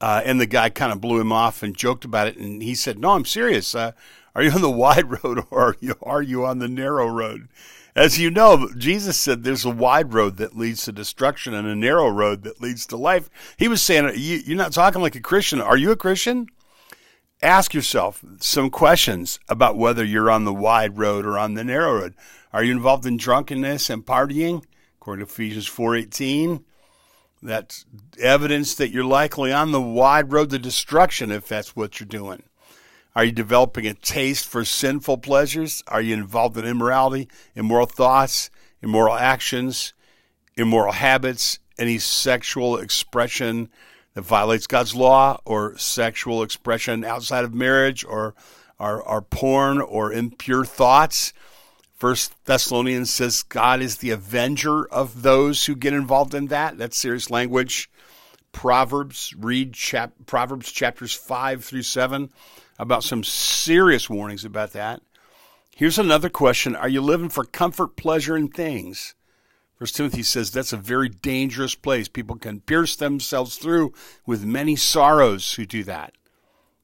Uh, 0.00 0.22
and 0.24 0.40
the 0.40 0.46
guy 0.46 0.68
kind 0.68 0.92
of 0.92 1.00
blew 1.00 1.20
him 1.20 1.32
off 1.32 1.62
and 1.62 1.76
joked 1.76 2.04
about 2.04 2.28
it. 2.28 2.36
And 2.36 2.62
he 2.62 2.74
said, 2.74 2.98
No, 2.98 3.10
I'm 3.10 3.24
serious. 3.24 3.74
Uh, 3.74 3.92
are 4.34 4.42
you 4.42 4.50
on 4.50 4.60
the 4.60 4.70
wide 4.84 5.22
road 5.22 5.44
or 5.50 5.60
are 5.60 5.76
you, 5.80 5.94
are 6.02 6.22
you 6.22 6.44
on 6.44 6.58
the 6.58 6.68
narrow 6.68 7.08
road? 7.08 7.48
As 7.96 8.18
you 8.20 8.30
know, 8.30 8.68
Jesus 8.76 9.16
said 9.16 9.42
there's 9.42 9.64
a 9.64 9.70
wide 9.70 10.12
road 10.12 10.36
that 10.36 10.54
leads 10.54 10.84
to 10.84 10.92
destruction 10.92 11.54
and 11.54 11.66
a 11.66 11.74
narrow 11.74 12.10
road 12.10 12.42
that 12.42 12.60
leads 12.60 12.84
to 12.86 12.96
life. 12.98 13.30
He 13.56 13.68
was 13.68 13.80
saying, 13.80 14.12
You're 14.16 14.58
not 14.58 14.72
talking 14.72 15.00
like 15.00 15.14
a 15.14 15.20
Christian. 15.20 15.62
Are 15.62 15.78
you 15.78 15.90
a 15.92 15.96
Christian? 15.96 16.48
Ask 17.42 17.74
yourself 17.74 18.24
some 18.40 18.70
questions 18.70 19.38
about 19.46 19.76
whether 19.76 20.02
you're 20.02 20.30
on 20.30 20.44
the 20.44 20.54
wide 20.54 20.96
road 20.96 21.26
or 21.26 21.38
on 21.38 21.52
the 21.52 21.64
narrow 21.64 21.94
road. 22.00 22.14
Are 22.50 22.64
you 22.64 22.72
involved 22.72 23.04
in 23.04 23.18
drunkenness 23.18 23.90
and 23.90 24.06
partying? 24.06 24.64
According 24.98 25.26
to 25.26 25.30
Ephesians 25.30 25.68
4:18, 25.68 26.64
that's 27.42 27.84
evidence 28.18 28.74
that 28.76 28.90
you're 28.90 29.04
likely 29.04 29.52
on 29.52 29.70
the 29.70 29.82
wide 29.82 30.32
road 30.32 30.48
to 30.50 30.58
destruction 30.58 31.30
if 31.30 31.46
that's 31.46 31.76
what 31.76 32.00
you're 32.00 32.06
doing. 32.06 32.42
Are 33.14 33.24
you 33.24 33.32
developing 33.32 33.86
a 33.86 33.92
taste 33.92 34.48
for 34.48 34.64
sinful 34.64 35.18
pleasures? 35.18 35.82
Are 35.88 36.00
you 36.00 36.14
involved 36.14 36.56
in 36.56 36.64
immorality, 36.64 37.28
immoral 37.54 37.86
thoughts, 37.86 38.50
immoral 38.80 39.14
actions, 39.14 39.92
immoral 40.56 40.92
habits, 40.92 41.58
any 41.78 41.98
sexual 41.98 42.78
expression 42.78 43.68
that 44.16 44.22
violates 44.22 44.66
God's 44.66 44.94
law 44.94 45.38
or 45.44 45.76
sexual 45.76 46.42
expression 46.42 47.04
outside 47.04 47.44
of 47.44 47.52
marriage 47.52 48.02
or 48.02 48.34
are, 48.80 49.02
are 49.02 49.20
porn 49.20 49.78
or 49.78 50.10
impure 50.10 50.64
thoughts? 50.64 51.34
First 51.94 52.32
Thessalonians 52.46 53.10
says 53.10 53.42
God 53.42 53.82
is 53.82 53.98
the 53.98 54.10
avenger 54.10 54.86
of 54.88 55.20
those 55.20 55.66
who 55.66 55.76
get 55.76 55.92
involved 55.92 56.34
in 56.34 56.46
that. 56.46 56.78
That's 56.78 56.96
serious 56.96 57.30
language. 57.30 57.90
Proverbs, 58.52 59.34
read 59.38 59.74
chap, 59.74 60.14
Proverbs 60.24 60.72
chapters 60.72 61.12
5 61.12 61.62
through 61.62 61.82
7 61.82 62.30
about 62.78 63.04
some 63.04 63.22
serious 63.22 64.08
warnings 64.08 64.46
about 64.46 64.72
that. 64.72 65.02
Here's 65.74 65.98
another 65.98 66.30
question 66.30 66.74
Are 66.74 66.88
you 66.88 67.02
living 67.02 67.28
for 67.28 67.44
comfort, 67.44 67.96
pleasure, 67.96 68.34
and 68.34 68.52
things? 68.52 69.14
First 69.76 69.96
Timothy 69.96 70.22
says 70.22 70.50
that's 70.50 70.72
a 70.72 70.78
very 70.78 71.08
dangerous 71.08 71.74
place. 71.74 72.08
People 72.08 72.36
can 72.36 72.60
pierce 72.60 72.96
themselves 72.96 73.56
through 73.56 73.92
with 74.24 74.44
many 74.44 74.74
sorrows 74.74 75.54
who 75.54 75.66
do 75.66 75.84
that. 75.84 76.14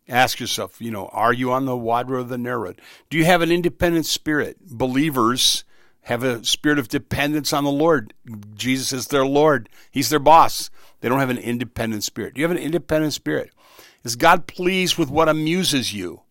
Ask 0.09 0.41
yourself, 0.41 0.81
you 0.81 0.91
know, 0.91 1.07
are 1.07 1.33
you 1.33 1.53
on 1.53 1.65
the 1.65 1.77
wide 1.77 2.11
road 2.11 2.27
or 2.27 2.29
the 2.29 2.37
narrow 2.39 2.65
road? 2.65 2.83
Do 3.09 3.17
you 3.17 3.25
have 3.25 3.41
an 3.41 3.51
independent 3.51 4.05
spirit? 4.05 4.59
Believers 4.61 5.65
have 6.03 6.23
a 6.23 6.45
spirit 6.45 6.79
of 6.79 6.89
dependence 6.89 7.53
on 7.53 7.65
the 7.65 7.71
Lord. 7.71 8.13
Jesus 8.55 8.93
is 8.93 9.07
their 9.07 9.25
Lord. 9.25 9.69
He's 9.91 10.11
their 10.11 10.19
boss. 10.19 10.69
They 11.01 11.09
don't 11.09 11.21
have 11.21 11.31
an 11.31 11.39
independent 11.39 12.05
spirit. 12.05 12.35
Do 12.35 12.41
you 12.41 12.45
have 12.47 12.57
an 12.57 12.63
independent 12.63 13.15
spirit? 13.15 13.53
Is 14.05 14.17
God 14.17 14.47
pleased 14.47 14.99
with 14.99 15.09
what 15.11 15.29
amuses 15.29 15.95
you? 15.95 16.23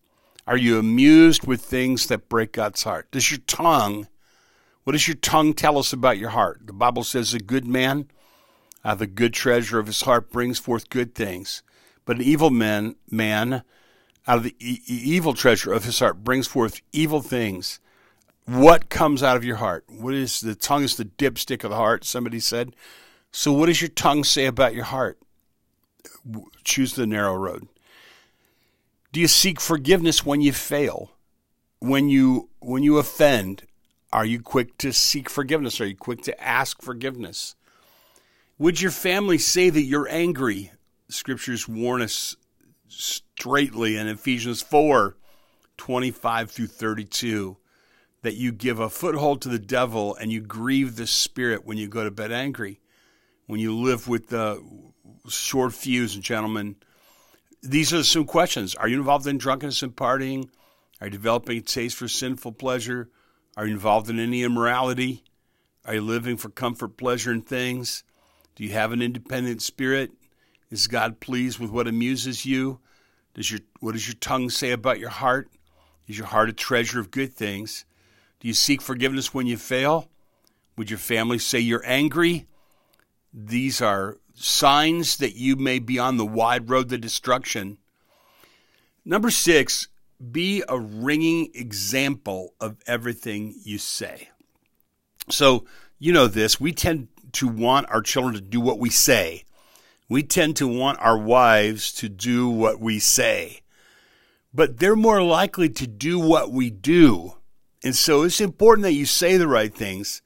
Are 0.46 0.56
you 0.56 0.78
amused 0.78 1.46
with 1.46 1.62
things 1.62 2.06
that 2.06 2.28
break 2.28 2.52
God's 2.52 2.82
heart? 2.82 3.10
Does 3.10 3.30
your 3.30 3.40
tongue, 3.46 4.08
what 4.84 4.92
does 4.92 5.06
your 5.06 5.16
tongue 5.16 5.54
tell 5.54 5.78
us 5.78 5.92
about 5.92 6.18
your 6.18 6.30
heart? 6.30 6.60
The 6.66 6.72
Bible 6.72 7.04
says 7.04 7.34
a 7.34 7.38
good 7.38 7.66
man 7.66 8.08
out 8.84 8.94
of 8.94 8.98
the 8.98 9.06
good 9.06 9.32
treasure 9.32 9.78
of 9.78 9.86
his 9.86 10.02
heart 10.02 10.30
brings 10.30 10.58
forth 10.58 10.90
good 10.90 11.14
things, 11.14 11.62
but 12.04 12.16
an 12.16 12.22
evil 12.22 12.50
man, 12.50 12.96
man 13.10 13.62
out 14.26 14.38
of 14.38 14.44
the 14.44 14.56
e- 14.58 14.82
evil 14.86 15.34
treasure 15.34 15.72
of 15.72 15.84
his 15.84 15.98
heart 15.98 16.24
brings 16.24 16.46
forth 16.46 16.80
evil 16.92 17.22
things. 17.22 17.80
What 18.44 18.88
comes 18.88 19.22
out 19.22 19.36
of 19.36 19.44
your 19.44 19.56
heart? 19.56 19.84
What 19.88 20.14
is 20.14 20.40
the 20.40 20.54
tongue 20.54 20.82
is 20.82 20.96
the 20.96 21.04
dipstick 21.04 21.62
of 21.62 21.70
the 21.70 21.76
heart, 21.76 22.04
somebody 22.04 22.40
said. 22.40 22.74
So 23.30 23.52
what 23.52 23.66
does 23.66 23.80
your 23.80 23.88
tongue 23.88 24.24
say 24.24 24.46
about 24.46 24.74
your 24.74 24.84
heart? 24.84 25.18
choose 26.64 26.94
the 26.94 27.06
narrow 27.06 27.34
road? 27.34 27.68
Do 29.12 29.20
you 29.20 29.28
seek 29.28 29.60
forgiveness 29.60 30.24
when 30.24 30.40
you 30.40 30.52
fail? 30.52 31.12
When 31.80 32.08
you 32.08 32.48
when 32.60 32.82
you 32.82 32.98
offend, 32.98 33.64
are 34.12 34.24
you 34.26 34.40
quick 34.40 34.76
to 34.78 34.92
seek 34.92 35.30
forgiveness? 35.30 35.80
Are 35.80 35.86
you 35.86 35.96
quick 35.96 36.22
to 36.22 36.42
ask 36.42 36.82
forgiveness? 36.82 37.56
Would 38.58 38.80
your 38.80 38.90
family 38.90 39.38
say 39.38 39.70
that 39.70 39.82
you're 39.82 40.08
angry? 40.08 40.70
Scriptures 41.08 41.66
warn 41.66 42.02
us 42.02 42.36
straightly 42.88 43.96
in 43.96 44.06
Ephesians 44.08 44.62
4 44.62 45.16
25 45.78 46.50
through 46.50 46.66
32 46.66 47.56
that 48.20 48.34
you 48.34 48.52
give 48.52 48.78
a 48.78 48.88
foothold 48.88 49.42
to 49.42 49.48
the 49.48 49.58
devil 49.58 50.14
and 50.14 50.30
you 50.30 50.40
grieve 50.40 50.94
the 50.94 51.06
spirit 51.06 51.64
when 51.64 51.76
you 51.76 51.88
go 51.88 52.04
to 52.04 52.10
bed 52.10 52.30
angry. 52.30 52.80
When 53.46 53.58
you 53.58 53.76
live 53.76 54.06
with 54.06 54.28
the 54.28 54.62
short 55.28 55.72
fuse, 55.72 56.14
gentlemen. 56.14 56.76
These 57.62 57.92
are 57.92 58.04
some 58.04 58.24
questions. 58.24 58.74
Are 58.74 58.88
you 58.88 58.96
involved 58.96 59.26
in 59.26 59.38
drunkenness 59.38 59.82
and 59.82 59.94
partying? 59.94 60.48
Are 61.00 61.06
you 61.06 61.10
developing 61.10 61.58
a 61.58 61.60
taste 61.62 61.96
for 61.96 62.06
sinful 62.08 62.52
pleasure? 62.52 63.08
Are 63.56 63.66
you 63.66 63.74
involved 63.74 64.08
in 64.08 64.18
any 64.18 64.42
immorality? 64.42 65.24
Are 65.84 65.94
you 65.94 66.00
living 66.00 66.36
for 66.36 66.48
comfort, 66.48 66.96
pleasure, 66.96 67.30
and 67.30 67.46
things? 67.46 68.02
Do 68.54 68.64
you 68.64 68.70
have 68.70 68.92
an 68.92 69.02
independent 69.02 69.60
spirit? 69.62 70.12
Is 70.70 70.86
God 70.86 71.20
pleased 71.20 71.58
with 71.58 71.70
what 71.70 71.86
amuses 71.86 72.46
you? 72.46 72.80
Does 73.34 73.50
your 73.50 73.60
what 73.80 73.92
does 73.92 74.06
your 74.06 74.14
tongue 74.14 74.48
say 74.48 74.70
about 74.70 74.98
your 74.98 75.10
heart? 75.10 75.50
Is 76.08 76.16
your 76.16 76.26
heart 76.26 76.48
a 76.48 76.52
treasure 76.52 77.00
of 77.00 77.10
good 77.10 77.34
things? 77.34 77.84
Do 78.40 78.48
you 78.48 78.54
seek 78.54 78.80
forgiveness 78.80 79.34
when 79.34 79.46
you 79.46 79.56
fail? 79.56 80.08
Would 80.76 80.90
your 80.90 80.98
family 80.98 81.38
say 81.38 81.60
you're 81.60 81.84
angry? 81.84 82.46
These 83.32 83.82
are 83.82 84.18
signs 84.34 85.16
that 85.18 85.36
you 85.36 85.56
may 85.56 85.78
be 85.78 85.98
on 85.98 86.16
the 86.16 86.26
wide 86.26 86.70
road 86.70 86.88
to 86.88 86.98
destruction. 86.98 87.78
Number 89.04 89.30
six, 89.30 89.88
be 90.30 90.62
a 90.68 90.78
ringing 90.78 91.50
example 91.54 92.54
of 92.60 92.76
everything 92.86 93.54
you 93.64 93.78
say. 93.78 94.28
So, 95.28 95.64
you 95.98 96.12
know 96.12 96.26
this, 96.26 96.60
we 96.60 96.72
tend 96.72 97.08
to 97.32 97.48
want 97.48 97.88
our 97.90 98.02
children 98.02 98.34
to 98.34 98.40
do 98.40 98.60
what 98.60 98.78
we 98.78 98.90
say. 98.90 99.44
We 100.08 100.22
tend 100.22 100.56
to 100.56 100.68
want 100.68 100.98
our 101.00 101.18
wives 101.18 101.92
to 101.94 102.08
do 102.08 102.48
what 102.48 102.80
we 102.80 102.98
say. 102.98 103.60
But 104.52 104.78
they're 104.78 104.96
more 104.96 105.22
likely 105.22 105.68
to 105.70 105.86
do 105.86 106.18
what 106.18 106.50
we 106.52 106.68
do 106.70 107.34
And 107.82 107.96
so 107.96 108.22
it's 108.22 108.40
important 108.40 108.84
that 108.84 108.92
you 108.92 109.06
say 109.06 109.36
the 109.36 109.48
right 109.48 109.74
things, 109.74 110.22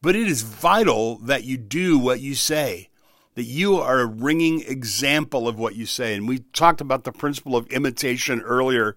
but 0.00 0.14
it 0.14 0.28
is 0.28 0.42
vital 0.42 1.18
that 1.18 1.44
you 1.44 1.56
do 1.56 1.98
what 1.98 2.20
you 2.20 2.34
say, 2.34 2.90
that 3.34 3.44
you 3.44 3.76
are 3.76 4.00
a 4.00 4.06
ringing 4.06 4.62
example 4.62 5.48
of 5.48 5.58
what 5.58 5.74
you 5.74 5.86
say. 5.86 6.14
And 6.14 6.28
we 6.28 6.40
talked 6.52 6.80
about 6.80 7.04
the 7.04 7.12
principle 7.12 7.56
of 7.56 7.66
imitation 7.68 8.40
earlier 8.40 8.96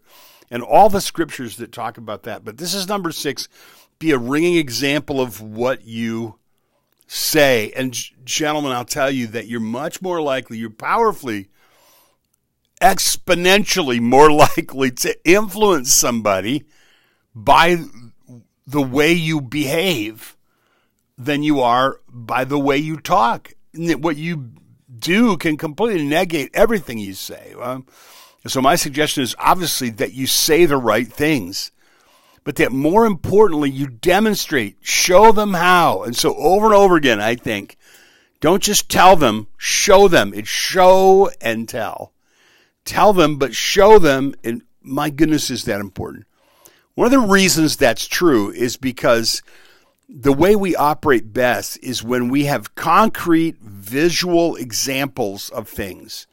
and 0.50 0.64
all 0.64 0.90
the 0.90 1.02
scriptures 1.02 1.58
that 1.58 1.72
talk 1.72 1.98
about 1.98 2.24
that. 2.24 2.46
But 2.46 2.58
this 2.58 2.74
is 2.74 2.88
number 2.88 3.12
six 3.12 3.48
be 3.98 4.12
a 4.12 4.18
ringing 4.18 4.58
example 4.58 5.22
of 5.22 5.42
what 5.42 5.86
you 5.86 6.38
say. 7.08 7.72
And, 7.76 7.96
gentlemen, 8.26 8.72
I'll 8.72 8.86
tell 8.86 9.10
you 9.10 9.28
that 9.28 9.48
you're 9.48 9.60
much 9.60 10.02
more 10.02 10.22
likely, 10.22 10.58
you're 10.58 10.70
powerfully, 10.70 11.50
exponentially 12.82 14.02
more 14.02 14.32
likely 14.58 14.92
to 14.92 15.18
influence 15.24 15.94
somebody 15.94 16.66
by 17.34 17.78
the 18.68 18.82
way 18.82 19.14
you 19.14 19.42
behave 19.42 20.36
than 21.18 21.44
you 21.44 21.62
are 21.62 22.02
by 22.10 22.44
the 22.44 22.60
way 22.60 22.78
you 22.78 22.98
talk. 22.98 23.54
What 23.74 24.18
you 24.18 24.52
do 24.98 25.38
can 25.38 25.58
completely 25.58 26.06
negate 26.06 26.52
everything 26.54 26.98
you 26.98 27.14
say. 27.14 27.54
So, 28.52 28.62
my 28.62 28.76
suggestion 28.76 29.24
is 29.24 29.36
obviously 29.40 29.90
that 29.92 30.14
you 30.14 30.28
say 30.28 30.66
the 30.66 30.78
right 30.78 31.08
things, 31.08 31.72
but 32.44 32.58
that 32.58 32.72
more 32.72 33.06
importantly, 33.06 33.72
you 33.72 33.88
demonstrate, 33.88 34.78
show 34.82 35.32
them 35.32 35.56
how. 35.56 36.04
And 36.04 36.16
so, 36.16 36.36
over 36.36 36.68
and 36.68 36.76
over 36.76 36.96
again, 36.96 37.20
I 37.20 37.36
think, 37.36 37.76
don't 38.40 38.62
just 38.62 38.90
tell 38.90 39.16
them, 39.16 39.48
show 39.58 40.08
them. 40.08 40.32
It's 40.36 40.48
show 40.48 41.32
and 41.42 41.68
tell. 41.68 42.14
Tell 42.84 43.14
them, 43.14 43.38
but 43.38 43.56
show 43.56 43.98
them. 43.98 44.36
And 44.44 44.62
my 44.82 45.10
goodness, 45.10 45.50
is 45.50 45.66
that 45.66 45.82
important? 45.82 46.26
One 46.94 47.06
of 47.06 47.12
the 47.12 47.20
reasons 47.20 47.76
that's 47.76 48.06
true 48.08 48.52
is 48.52 48.78
because 48.78 49.42
the 50.08 50.32
way 50.32 50.56
we 50.56 50.76
operate 50.76 51.34
best 51.34 51.80
is 51.82 52.04
when 52.04 52.30
we 52.30 52.46
have 52.46 52.76
concrete 52.76 53.58
visual 53.60 54.56
examples 54.56 55.50
of 55.50 55.68
things 55.68 56.28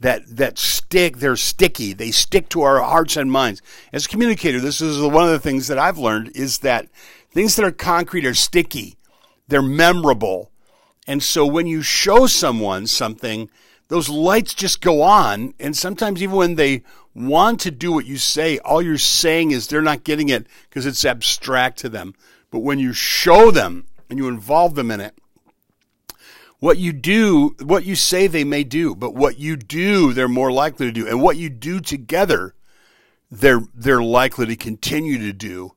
that 0.00 0.22
that 0.36 0.58
stick 0.58 1.18
they're 1.18 1.36
sticky. 1.36 1.92
They 1.92 2.10
stick 2.10 2.48
to 2.50 2.62
our 2.62 2.80
hearts 2.80 3.16
and 3.16 3.30
minds. 3.30 3.62
As 3.92 4.06
a 4.06 4.08
communicator 4.08 4.60
this 4.60 4.80
is 4.80 5.00
one 5.00 5.24
of 5.24 5.30
the 5.30 5.40
things 5.40 5.66
that 5.68 5.78
i've 5.78 5.98
learned 5.98 6.32
is 6.34 6.58
that 6.60 6.88
things 7.30 7.56
that 7.56 7.64
are 7.64 7.72
concrete 7.72 8.26
are 8.26 8.34
sticky. 8.34 8.96
They're 9.48 9.62
memorable. 9.62 10.50
And 11.06 11.22
so 11.22 11.46
when 11.46 11.66
you 11.66 11.82
show 11.82 12.26
someone 12.26 12.86
something 12.86 13.48
those 13.88 14.08
lights 14.08 14.54
just 14.54 14.80
go 14.80 15.02
on. 15.02 15.54
And 15.58 15.76
sometimes 15.76 16.22
even 16.22 16.36
when 16.36 16.54
they 16.54 16.82
want 17.14 17.60
to 17.60 17.70
do 17.70 17.92
what 17.92 18.06
you 18.06 18.18
say, 18.18 18.58
all 18.58 18.80
you're 18.80 18.98
saying 18.98 19.50
is 19.50 19.66
they're 19.66 19.82
not 19.82 20.04
getting 20.04 20.28
it 20.28 20.46
because 20.68 20.86
it's 20.86 21.04
abstract 21.04 21.78
to 21.80 21.88
them. 21.88 22.14
But 22.50 22.60
when 22.60 22.78
you 22.78 22.92
show 22.92 23.50
them 23.50 23.86
and 24.08 24.18
you 24.18 24.28
involve 24.28 24.74
them 24.74 24.90
in 24.90 25.00
it, 25.00 25.14
what 26.60 26.78
you 26.78 26.92
do, 26.92 27.54
what 27.62 27.84
you 27.84 27.94
say 27.94 28.26
they 28.26 28.44
may 28.44 28.64
do, 28.64 28.94
but 28.94 29.14
what 29.14 29.38
you 29.38 29.56
do, 29.56 30.12
they're 30.12 30.28
more 30.28 30.50
likely 30.50 30.86
to 30.86 30.92
do. 30.92 31.06
And 31.06 31.22
what 31.22 31.36
you 31.36 31.48
do 31.48 31.80
together, 31.80 32.54
they're, 33.30 33.62
they're 33.74 34.02
likely 34.02 34.46
to 34.46 34.56
continue 34.56 35.18
to 35.18 35.32
do. 35.32 35.74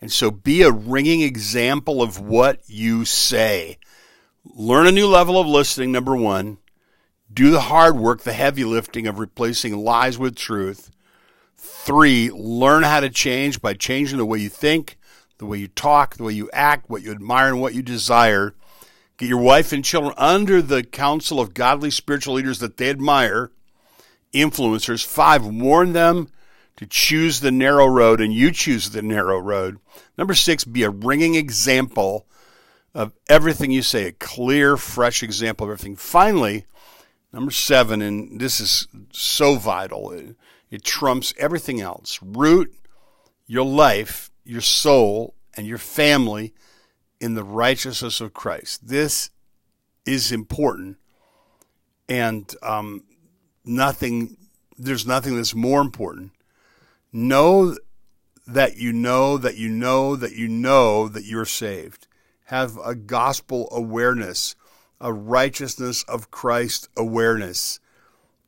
And 0.00 0.12
so 0.12 0.30
be 0.30 0.62
a 0.62 0.70
ringing 0.70 1.22
example 1.22 2.02
of 2.02 2.20
what 2.20 2.60
you 2.66 3.04
say. 3.04 3.78
Learn 4.44 4.86
a 4.86 4.92
new 4.92 5.08
level 5.08 5.40
of 5.40 5.46
listening, 5.46 5.92
number 5.92 6.14
one. 6.14 6.58
Do 7.32 7.50
the 7.50 7.62
hard 7.62 7.96
work, 7.96 8.22
the 8.22 8.32
heavy 8.32 8.64
lifting 8.64 9.06
of 9.06 9.18
replacing 9.18 9.76
lies 9.76 10.18
with 10.18 10.36
truth. 10.36 10.90
Three, 11.56 12.30
learn 12.30 12.84
how 12.84 13.00
to 13.00 13.10
change 13.10 13.60
by 13.60 13.74
changing 13.74 14.18
the 14.18 14.26
way 14.26 14.38
you 14.38 14.48
think, 14.48 14.98
the 15.38 15.46
way 15.46 15.58
you 15.58 15.68
talk, 15.68 16.16
the 16.16 16.24
way 16.24 16.32
you 16.32 16.48
act, 16.52 16.88
what 16.88 17.02
you 17.02 17.10
admire, 17.10 17.48
and 17.48 17.60
what 17.60 17.74
you 17.74 17.82
desire. 17.82 18.54
Get 19.18 19.28
your 19.28 19.42
wife 19.42 19.72
and 19.72 19.84
children 19.84 20.14
under 20.16 20.62
the 20.62 20.82
counsel 20.82 21.40
of 21.40 21.52
godly 21.52 21.90
spiritual 21.90 22.34
leaders 22.34 22.60
that 22.60 22.76
they 22.76 22.88
admire, 22.88 23.50
influencers. 24.32 25.04
Five, 25.04 25.44
warn 25.44 25.92
them 25.92 26.28
to 26.76 26.86
choose 26.86 27.40
the 27.40 27.50
narrow 27.50 27.86
road, 27.86 28.20
and 28.20 28.32
you 28.32 28.50
choose 28.50 28.90
the 28.90 29.02
narrow 29.02 29.38
road. 29.38 29.78
Number 30.16 30.34
six, 30.34 30.64
be 30.64 30.84
a 30.84 30.90
ringing 30.90 31.34
example 31.34 32.26
of 32.94 33.12
everything 33.28 33.70
you 33.70 33.82
say, 33.82 34.06
a 34.06 34.12
clear, 34.12 34.76
fresh 34.76 35.22
example 35.22 35.66
of 35.66 35.72
everything. 35.72 35.96
Finally, 35.96 36.64
Number 37.32 37.50
seven, 37.50 38.00
and 38.00 38.40
this 38.40 38.58
is 38.58 38.88
so 39.12 39.56
vital, 39.56 40.10
it, 40.12 40.36
it 40.70 40.84
trumps 40.84 41.34
everything 41.38 41.80
else. 41.80 42.18
Root 42.22 42.74
your 43.46 43.64
life, 43.64 44.30
your 44.44 44.62
soul, 44.62 45.34
and 45.54 45.66
your 45.66 45.78
family 45.78 46.54
in 47.20 47.34
the 47.34 47.44
righteousness 47.44 48.20
of 48.20 48.34
Christ. 48.34 48.88
This 48.88 49.30
is 50.06 50.32
important, 50.32 50.98
and 52.08 52.52
um, 52.62 53.04
nothing. 53.64 54.36
There's 54.76 55.06
nothing 55.06 55.36
that's 55.36 55.54
more 55.54 55.80
important. 55.80 56.32
Know 57.12 57.76
that 58.46 58.76
you 58.76 58.92
know 58.92 59.36
that 59.38 59.56
you 59.56 59.68
know 59.68 60.16
that 60.16 60.36
you 60.36 60.48
know 60.48 61.08
that 61.08 61.24
you're 61.24 61.44
saved. 61.44 62.06
Have 62.44 62.78
a 62.78 62.94
gospel 62.94 63.68
awareness 63.72 64.54
a 65.00 65.12
righteousness 65.12 66.02
of 66.04 66.30
Christ 66.30 66.88
awareness. 66.96 67.80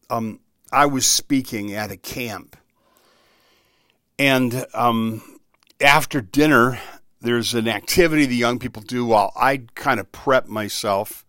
Um, 0.08 0.40
I 0.72 0.86
was 0.86 1.06
speaking 1.06 1.72
at 1.72 1.90
a 1.90 1.96
camp, 1.96 2.56
and 4.18 4.66
um, 4.74 5.22
after 5.80 6.20
dinner, 6.20 6.80
there's 7.20 7.54
an 7.54 7.68
activity 7.68 8.26
the 8.26 8.36
young 8.36 8.58
people 8.58 8.82
do 8.82 9.04
while 9.04 9.32
I 9.36 9.62
kind 9.74 10.00
of 10.00 10.10
prep 10.12 10.46
myself 10.46 11.24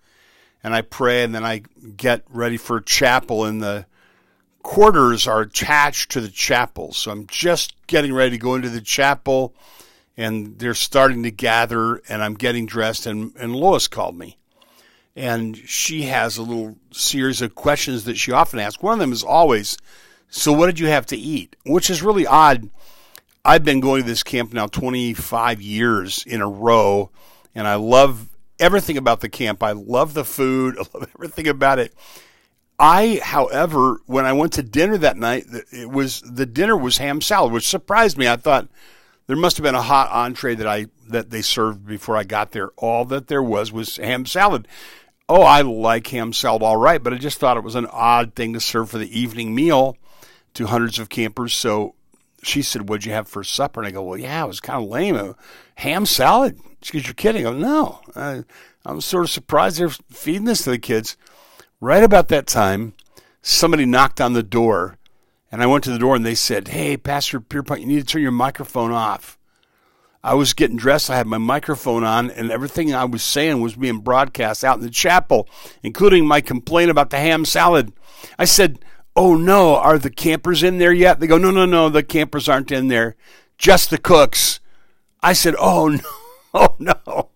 and 0.63 0.75
I 0.75 0.81
pray, 0.81 1.23
and 1.23 1.33
then 1.33 1.43
I 1.43 1.63
get 1.97 2.23
ready 2.29 2.55
for 2.55 2.79
chapel, 2.81 3.45
and 3.45 3.63
the 3.63 3.87
quarters 4.61 5.25
are 5.25 5.41
attached 5.41 6.11
to 6.11 6.21
the 6.21 6.29
chapel. 6.29 6.93
So 6.93 7.09
I'm 7.09 7.25
just 7.25 7.73
getting 7.87 8.13
ready 8.13 8.31
to 8.31 8.37
go 8.37 8.53
into 8.53 8.69
the 8.69 8.79
chapel, 8.79 9.55
and 10.15 10.59
they're 10.59 10.75
starting 10.75 11.23
to 11.23 11.31
gather, 11.31 12.03
and 12.07 12.21
I'm 12.21 12.35
getting 12.35 12.67
dressed, 12.67 13.07
and, 13.07 13.33
and 13.37 13.55
Lois 13.55 13.87
called 13.87 14.15
me 14.15 14.37
and 15.15 15.57
she 15.57 16.03
has 16.03 16.37
a 16.37 16.43
little 16.43 16.77
series 16.91 17.41
of 17.41 17.55
questions 17.55 18.05
that 18.05 18.17
she 18.17 18.31
often 18.31 18.59
asks. 18.59 18.81
One 18.81 18.93
of 18.93 18.99
them 18.99 19.11
is 19.11 19.23
always, 19.23 19.77
"So 20.29 20.53
what 20.53 20.67
did 20.67 20.79
you 20.79 20.87
have 20.87 21.05
to 21.07 21.17
eat?" 21.17 21.55
Which 21.65 21.89
is 21.89 22.01
really 22.01 22.25
odd. 22.25 22.69
I've 23.43 23.63
been 23.63 23.79
going 23.79 24.03
to 24.03 24.07
this 24.07 24.23
camp 24.23 24.53
now 24.53 24.67
25 24.67 25.61
years 25.61 26.23
in 26.25 26.41
a 26.41 26.47
row, 26.47 27.09
and 27.55 27.67
I 27.67 27.75
love 27.75 28.29
everything 28.59 28.97
about 28.97 29.21
the 29.21 29.29
camp. 29.29 29.63
I 29.63 29.71
love 29.71 30.13
the 30.13 30.25
food. 30.25 30.77
I 30.79 30.83
love 30.93 31.09
everything 31.15 31.47
about 31.47 31.79
it. 31.79 31.93
I, 32.79 33.19
however, 33.23 33.99
when 34.07 34.25
I 34.25 34.33
went 34.33 34.53
to 34.53 34.63
dinner 34.63 34.97
that 34.97 35.17
night, 35.17 35.45
it 35.71 35.89
was 35.89 36.21
the 36.21 36.47
dinner 36.47 36.75
was 36.75 36.97
ham 36.97 37.21
salad, 37.21 37.51
which 37.51 37.67
surprised 37.67 38.17
me. 38.17 38.27
I 38.27 38.37
thought 38.37 38.67
there 39.27 39.37
must 39.37 39.57
have 39.57 39.63
been 39.63 39.75
a 39.75 39.81
hot 39.83 40.09
entree 40.11 40.55
that 40.55 40.67
I 40.67 40.87
that 41.07 41.29
they 41.29 41.43
served 41.43 41.85
before 41.85 42.17
I 42.17 42.23
got 42.23 42.51
there. 42.51 42.69
All 42.77 43.05
that 43.05 43.27
there 43.27 43.43
was 43.43 43.71
was 43.71 43.97
ham 43.97 44.25
salad 44.25 44.67
oh, 45.31 45.43
I 45.43 45.61
like 45.61 46.07
ham 46.07 46.33
salad 46.33 46.61
all 46.61 46.75
right, 46.75 47.01
but 47.01 47.13
I 47.13 47.17
just 47.17 47.39
thought 47.39 47.55
it 47.55 47.63
was 47.63 47.75
an 47.75 47.87
odd 47.87 48.35
thing 48.35 48.51
to 48.53 48.59
serve 48.59 48.89
for 48.89 48.97
the 48.97 49.17
evening 49.17 49.55
meal 49.55 49.95
to 50.55 50.67
hundreds 50.67 50.99
of 50.99 51.07
campers. 51.07 51.53
So 51.53 51.95
she 52.43 52.61
said, 52.61 52.89
What'd 52.89 53.05
you 53.05 53.13
have 53.13 53.27
for 53.27 53.43
supper? 53.43 53.81
And 53.81 53.87
I 53.87 53.91
go, 53.91 54.03
Well, 54.03 54.17
yeah, 54.17 54.43
it 54.43 54.47
was 54.47 54.59
kind 54.59 54.83
of 54.83 54.89
lame. 54.89 55.15
A 55.15 55.35
ham 55.75 56.05
salad. 56.05 56.59
She 56.81 56.93
goes, 56.93 57.05
You're 57.05 57.13
kidding. 57.13 57.45
I 57.45 57.51
go, 57.51 57.57
No. 57.57 58.01
I, 58.15 58.43
I'm 58.85 59.01
sort 59.01 59.23
of 59.23 59.29
surprised 59.29 59.79
they're 59.79 59.89
feeding 59.89 60.45
this 60.45 60.63
to 60.63 60.71
the 60.71 60.79
kids. 60.79 61.17
Right 61.79 62.03
about 62.03 62.27
that 62.29 62.47
time, 62.47 62.93
somebody 63.41 63.85
knocked 63.85 64.21
on 64.21 64.33
the 64.33 64.43
door, 64.43 64.97
and 65.51 65.61
I 65.61 65.67
went 65.67 65.83
to 65.85 65.91
the 65.91 65.99
door 65.99 66.15
and 66.15 66.25
they 66.25 66.35
said, 66.35 66.69
Hey, 66.69 66.97
Pastor 66.97 67.39
Pierpont, 67.39 67.81
you 67.81 67.87
need 67.87 67.99
to 67.99 68.05
turn 68.05 68.21
your 68.21 68.31
microphone 68.31 68.91
off. 68.91 69.37
I 70.23 70.35
was 70.35 70.53
getting 70.53 70.77
dressed. 70.77 71.09
I 71.09 71.17
had 71.17 71.25
my 71.25 71.39
microphone 71.39 72.03
on, 72.03 72.29
and 72.29 72.51
everything 72.51 72.93
I 72.93 73.05
was 73.05 73.23
saying 73.23 73.59
was 73.59 73.75
being 73.75 73.99
broadcast 73.99 74.63
out 74.63 74.77
in 74.77 74.83
the 74.83 74.89
chapel, 74.91 75.49
including 75.81 76.27
my 76.27 76.41
complaint 76.41 76.91
about 76.91 77.09
the 77.09 77.17
ham 77.17 77.43
salad. 77.43 77.91
I 78.37 78.45
said, 78.45 78.77
Oh 79.15 79.35
no, 79.35 79.75
are 79.75 79.97
the 79.97 80.09
campers 80.09 80.63
in 80.63 80.77
there 80.77 80.93
yet? 80.93 81.19
They 81.19 81.27
go, 81.27 81.37
No, 81.37 81.51
no, 81.51 81.65
no, 81.65 81.89
the 81.89 82.03
campers 82.03 82.47
aren't 82.47 82.71
in 82.71 82.87
there, 82.87 83.15
just 83.57 83.89
the 83.89 83.97
cooks. 83.97 84.59
I 85.21 85.33
said, 85.33 85.55
Oh 85.59 85.87
no, 85.89 85.99
oh 86.53 86.75
no. 86.79 87.29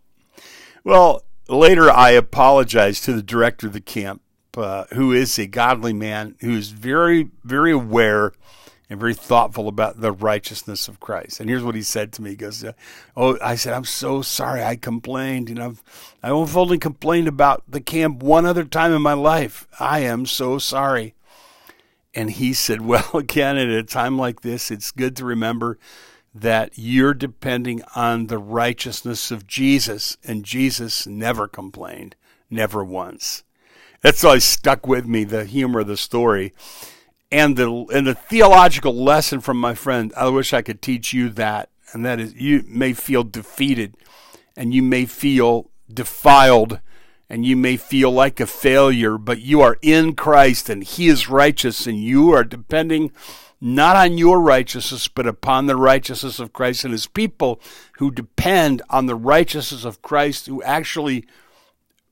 Well, 0.83 1.23
later 1.49 1.91
I 1.91 2.11
apologized 2.11 3.03
to 3.05 3.13
the 3.13 3.23
director 3.23 3.67
of 3.67 3.73
the 3.73 3.81
camp, 3.81 4.21
uh, 4.55 4.85
who 4.93 5.11
is 5.11 5.37
a 5.37 5.47
godly 5.47 5.93
man 5.93 6.35
who 6.41 6.51
is 6.51 6.69
very, 6.69 7.29
very 7.43 7.71
aware 7.71 8.31
and 8.89 8.99
very 8.99 9.13
thoughtful 9.13 9.67
about 9.67 9.99
the 9.99 10.11
righteousness 10.11 10.87
of 10.87 10.99
Christ. 10.99 11.39
And 11.39 11.49
here's 11.49 11.63
what 11.63 11.75
he 11.75 11.81
said 11.81 12.13
to 12.13 12.21
me. 12.21 12.31
He 12.31 12.35
goes, 12.35 12.63
Oh, 13.15 13.37
I 13.41 13.55
said, 13.55 13.73
I'm 13.73 13.85
so 13.85 14.21
sorry. 14.21 14.63
I 14.63 14.75
complained. 14.75 15.49
You 15.49 15.55
know, 15.55 15.75
I've 16.21 16.55
only 16.55 16.77
complained 16.77 17.27
about 17.27 17.63
the 17.67 17.81
camp 17.81 18.21
one 18.21 18.45
other 18.45 18.63
time 18.63 18.93
in 18.93 19.01
my 19.01 19.13
life. 19.13 19.67
I 19.79 19.99
am 19.99 20.25
so 20.25 20.57
sorry. 20.59 21.15
And 22.15 22.31
he 22.31 22.53
said, 22.53 22.81
Well, 22.85 23.09
again, 23.13 23.57
at 23.57 23.69
a 23.69 23.83
time 23.83 24.17
like 24.17 24.41
this, 24.41 24.71
it's 24.71 24.91
good 24.91 25.15
to 25.17 25.25
remember 25.25 25.77
that 26.33 26.71
you're 26.75 27.13
depending 27.13 27.81
on 27.95 28.27
the 28.27 28.37
righteousness 28.37 29.31
of 29.31 29.47
Jesus, 29.47 30.17
and 30.23 30.43
Jesus 30.43 31.07
never 31.07 31.47
complained, 31.47 32.15
never 32.49 32.83
once. 32.83 33.43
That's 34.01 34.23
always 34.23 34.43
stuck 34.43 34.85
with 34.85 35.05
me, 35.05 35.23
the 35.23 35.45
humor 35.45 35.79
of 35.79 35.87
the 35.87 35.97
story. 35.97 36.53
And 37.31 37.57
the 37.57 37.85
and 37.93 38.05
the 38.05 38.13
theological 38.13 38.93
lesson 38.93 39.39
from 39.39 39.57
my 39.57 39.73
friend, 39.73 40.13
I 40.15 40.27
wish 40.27 40.53
I 40.53 40.61
could 40.61 40.81
teach 40.81 41.11
you 41.11 41.29
that. 41.29 41.69
And 41.91 42.05
that 42.05 42.19
is 42.19 42.33
you 42.33 42.63
may 42.67 42.93
feel 42.93 43.23
defeated 43.23 43.95
and 44.55 44.73
you 44.73 44.83
may 44.83 45.05
feel 45.05 45.71
defiled 45.91 46.79
and 47.29 47.45
you 47.45 47.55
may 47.55 47.77
feel 47.77 48.11
like 48.11 48.39
a 48.39 48.45
failure, 48.45 49.17
but 49.17 49.41
you 49.41 49.61
are 49.61 49.77
in 49.81 50.15
Christ 50.15 50.69
and 50.69 50.83
He 50.83 51.07
is 51.07 51.29
righteous 51.29 51.87
and 51.87 51.97
you 51.97 52.31
are 52.31 52.43
depending 52.43 53.11
not 53.61 53.95
on 53.95 54.17
your 54.17 54.41
righteousness, 54.41 55.07
but 55.07 55.25
upon 55.25 55.65
the 55.65 55.75
righteousness 55.75 56.39
of 56.39 56.53
Christ 56.53 56.83
and 56.83 56.91
His 56.91 57.07
people 57.07 57.59
who 57.97 58.11
depend 58.11 58.81
on 58.89 59.05
the 59.05 59.15
righteousness 59.15 59.85
of 59.85 60.01
Christ, 60.01 60.45
who 60.45 60.61
actually 60.63 61.25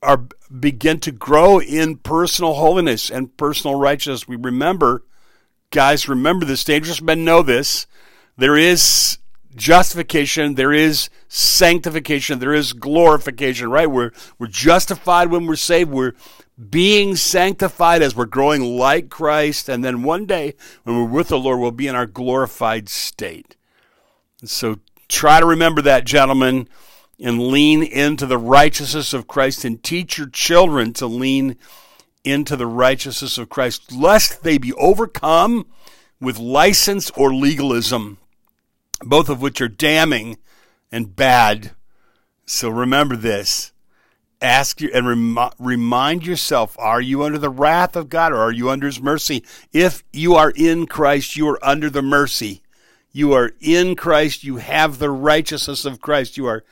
are 0.01 0.25
begin 0.59 0.99
to 0.99 1.11
grow 1.11 1.59
in 1.59 1.97
personal 1.97 2.53
holiness 2.55 3.09
and 3.09 3.35
personal 3.37 3.79
righteousness. 3.79 4.27
We 4.27 4.35
remember, 4.35 5.03
guys, 5.71 6.09
remember 6.09 6.45
this. 6.45 6.63
Dangerous 6.63 7.01
men 7.01 7.23
know 7.23 7.41
this. 7.41 7.87
There 8.37 8.57
is 8.57 9.17
justification, 9.55 10.55
there 10.55 10.73
is 10.73 11.09
sanctification, 11.27 12.39
there 12.39 12.53
is 12.53 12.73
glorification, 12.73 13.69
right? 13.69 13.89
We're 13.89 14.11
we're 14.39 14.47
justified 14.47 15.29
when 15.31 15.45
we're 15.45 15.55
saved. 15.55 15.91
We're 15.91 16.13
being 16.69 17.15
sanctified 17.15 18.01
as 18.01 18.15
we're 18.15 18.25
growing 18.25 18.61
like 18.61 19.09
Christ, 19.09 19.69
and 19.69 19.83
then 19.83 20.03
one 20.03 20.25
day 20.25 20.53
when 20.83 20.95
we're 20.95 21.17
with 21.17 21.29
the 21.29 21.39
Lord, 21.39 21.59
we'll 21.59 21.71
be 21.71 21.87
in 21.87 21.95
our 21.95 22.05
glorified 22.05 22.89
state. 22.89 23.55
So 24.43 24.79
try 25.07 25.39
to 25.39 25.45
remember 25.45 25.81
that, 25.81 26.05
gentlemen, 26.05 26.67
and 27.19 27.47
lean 27.47 27.83
into 27.83 28.25
the 28.25 28.37
righteousness 28.37 29.13
of 29.13 29.27
Christ 29.27 29.63
and 29.65 29.81
teach 29.81 30.17
your 30.17 30.29
children 30.29 30.93
to 30.93 31.07
lean 31.07 31.57
into 32.23 32.55
the 32.55 32.67
righteousness 32.67 33.37
of 33.37 33.49
Christ, 33.49 33.91
lest 33.91 34.43
they 34.43 34.57
be 34.57 34.73
overcome 34.73 35.65
with 36.19 36.39
license 36.39 37.09
or 37.11 37.33
legalism, 37.33 38.17
both 39.03 39.29
of 39.29 39.41
which 39.41 39.61
are 39.61 39.67
damning 39.67 40.37
and 40.91 41.15
bad. 41.15 41.71
So 42.45 42.69
remember 42.69 43.15
this 43.15 43.71
ask 44.43 44.81
you 44.81 44.91
and 44.93 45.07
rem- 45.07 45.49
remind 45.57 46.25
yourself 46.25 46.75
are 46.77 47.01
you 47.01 47.23
under 47.23 47.37
the 47.37 47.49
wrath 47.49 47.95
of 47.95 48.09
God 48.09 48.33
or 48.33 48.37
are 48.37 48.51
you 48.51 48.69
under 48.69 48.87
his 48.87 49.01
mercy? 49.01 49.43
If 49.71 50.03
you 50.11 50.35
are 50.35 50.51
in 50.55 50.85
Christ, 50.85 51.37
you 51.37 51.47
are 51.47 51.65
under 51.65 51.89
the 51.89 52.01
mercy. 52.01 52.61
You 53.11 53.33
are 53.33 53.51
in 53.61 53.95
Christ, 53.95 54.43
you 54.43 54.57
have 54.57 54.97
the 54.97 55.11
righteousness 55.11 55.85
of 55.85 56.01
Christ. 56.01 56.35
You 56.35 56.47
are 56.47 56.63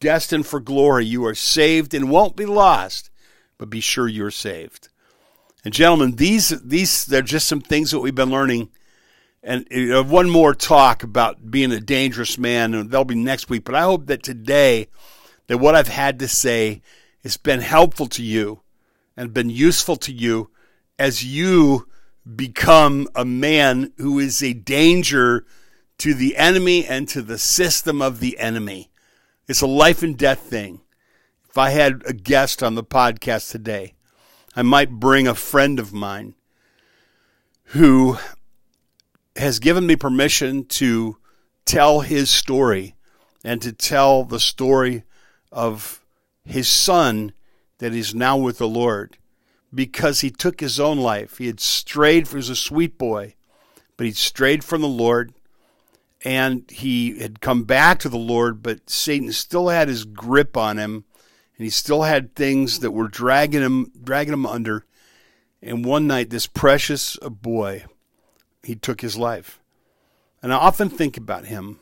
destined 0.00 0.46
for 0.46 0.60
glory. 0.60 1.04
You 1.04 1.26
are 1.26 1.34
saved 1.34 1.92
and 1.92 2.10
won't 2.10 2.36
be 2.36 2.46
lost, 2.46 3.10
but 3.58 3.68
be 3.68 3.80
sure 3.80 4.08
you're 4.08 4.30
saved. 4.30 4.88
And 5.64 5.74
gentlemen, 5.74 6.16
these 6.16 6.50
these 6.62 7.04
they're 7.04 7.22
just 7.22 7.48
some 7.48 7.60
things 7.60 7.90
that 7.90 7.98
we've 7.98 8.14
been 8.14 8.30
learning. 8.30 8.70
And 9.48 9.66
uh, 9.72 10.04
one 10.04 10.28
more 10.28 10.54
talk 10.54 11.02
about 11.02 11.50
being 11.50 11.72
a 11.72 11.80
dangerous 11.80 12.36
man, 12.36 12.74
and 12.74 12.90
that'll 12.90 13.06
be 13.06 13.14
next 13.14 13.48
week. 13.48 13.64
But 13.64 13.76
I 13.76 13.80
hope 13.80 14.04
that 14.08 14.22
today, 14.22 14.88
that 15.46 15.56
what 15.56 15.74
I've 15.74 15.88
had 15.88 16.18
to 16.18 16.28
say 16.28 16.82
has 17.22 17.38
been 17.38 17.60
helpful 17.60 18.08
to 18.08 18.22
you 18.22 18.60
and 19.16 19.32
been 19.32 19.48
useful 19.48 19.96
to 19.96 20.12
you 20.12 20.50
as 20.98 21.24
you 21.24 21.88
become 22.36 23.08
a 23.14 23.24
man 23.24 23.94
who 23.96 24.18
is 24.18 24.42
a 24.42 24.52
danger 24.52 25.46
to 25.96 26.12
the 26.12 26.36
enemy 26.36 26.84
and 26.84 27.08
to 27.08 27.22
the 27.22 27.38
system 27.38 28.02
of 28.02 28.20
the 28.20 28.38
enemy. 28.38 28.90
It's 29.46 29.62
a 29.62 29.66
life 29.66 30.02
and 30.02 30.14
death 30.14 30.40
thing. 30.40 30.82
If 31.48 31.56
I 31.56 31.70
had 31.70 32.02
a 32.04 32.12
guest 32.12 32.62
on 32.62 32.74
the 32.74 32.84
podcast 32.84 33.50
today, 33.50 33.94
I 34.54 34.60
might 34.60 34.90
bring 34.90 35.26
a 35.26 35.34
friend 35.34 35.78
of 35.78 35.94
mine 35.94 36.34
who 37.72 38.18
has 39.38 39.58
given 39.58 39.86
me 39.86 39.96
permission 39.96 40.64
to 40.64 41.16
tell 41.64 42.00
his 42.00 42.28
story 42.28 42.96
and 43.44 43.62
to 43.62 43.72
tell 43.72 44.24
the 44.24 44.40
story 44.40 45.04
of 45.52 46.04
his 46.44 46.68
son 46.68 47.32
that 47.78 47.94
is 47.94 48.14
now 48.14 48.36
with 48.36 48.58
the 48.58 48.68
Lord 48.68 49.16
because 49.72 50.20
he 50.20 50.30
took 50.30 50.60
his 50.60 50.80
own 50.80 50.98
life. 50.98 51.38
He 51.38 51.46
had 51.46 51.60
strayed, 51.60 52.26
he 52.26 52.36
was 52.36 52.50
a 52.50 52.56
sweet 52.56 52.98
boy, 52.98 53.34
but 53.96 54.06
he'd 54.06 54.16
strayed 54.16 54.64
from 54.64 54.80
the 54.80 54.88
Lord 54.88 55.32
and 56.24 56.68
he 56.70 57.18
had 57.20 57.40
come 57.40 57.62
back 57.62 58.00
to 58.00 58.08
the 58.08 58.18
Lord, 58.18 58.60
but 58.60 58.90
Satan 58.90 59.30
still 59.32 59.68
had 59.68 59.86
his 59.86 60.04
grip 60.04 60.56
on 60.56 60.78
him 60.78 61.04
and 61.56 61.64
he 61.64 61.70
still 61.70 62.02
had 62.02 62.34
things 62.34 62.80
that 62.80 62.90
were 62.90 63.08
dragging 63.08 63.62
him 63.62 63.92
dragging 64.02 64.34
him 64.34 64.46
under. 64.46 64.84
And 65.62 65.84
one 65.84 66.06
night 66.06 66.30
this 66.30 66.46
precious 66.46 67.16
boy, 67.18 67.84
he 68.68 68.76
took 68.76 69.00
his 69.00 69.16
life. 69.16 69.60
And 70.42 70.52
I 70.52 70.56
often 70.56 70.90
think 70.90 71.16
about 71.16 71.46
him 71.46 71.80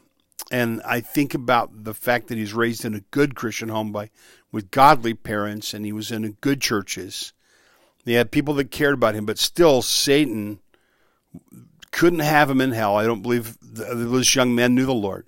and 0.51 0.81
I 0.85 1.01
think 1.01 1.35
about 1.35 1.85
the 1.85 1.95
fact 1.95 2.29
that 2.29 2.39
he's 2.39 2.55
raised 2.55 2.85
in 2.85 2.95
a 2.95 3.01
good 3.11 3.35
Christian 3.35 3.69
home 3.69 3.91
by 3.91 4.11
with 4.53 4.71
godly 4.71 5.13
parents, 5.13 5.75
and 5.75 5.85
he 5.85 5.93
was 5.93 6.13
in 6.13 6.37
good 6.41 6.61
churches. 6.61 7.33
He 8.05 8.15
had 8.15 8.31
people 8.31 8.55
that 8.55 8.71
cared 8.71 8.95
about 8.95 9.17
him, 9.17 9.27
but 9.27 9.39
still, 9.39 9.83
Satan 9.83 10.61
couldn't 11.91 12.21
have 12.21 12.49
him 12.49 12.61
in 12.61 12.71
hell. 12.71 12.97
I 12.97 13.05
don't 13.05 13.23
believe 13.23 13.59
this 13.61 14.37
young 14.37 14.55
man 14.55 14.75
knew 14.77 14.87
the 14.87 14.95
Lord, 14.95 15.27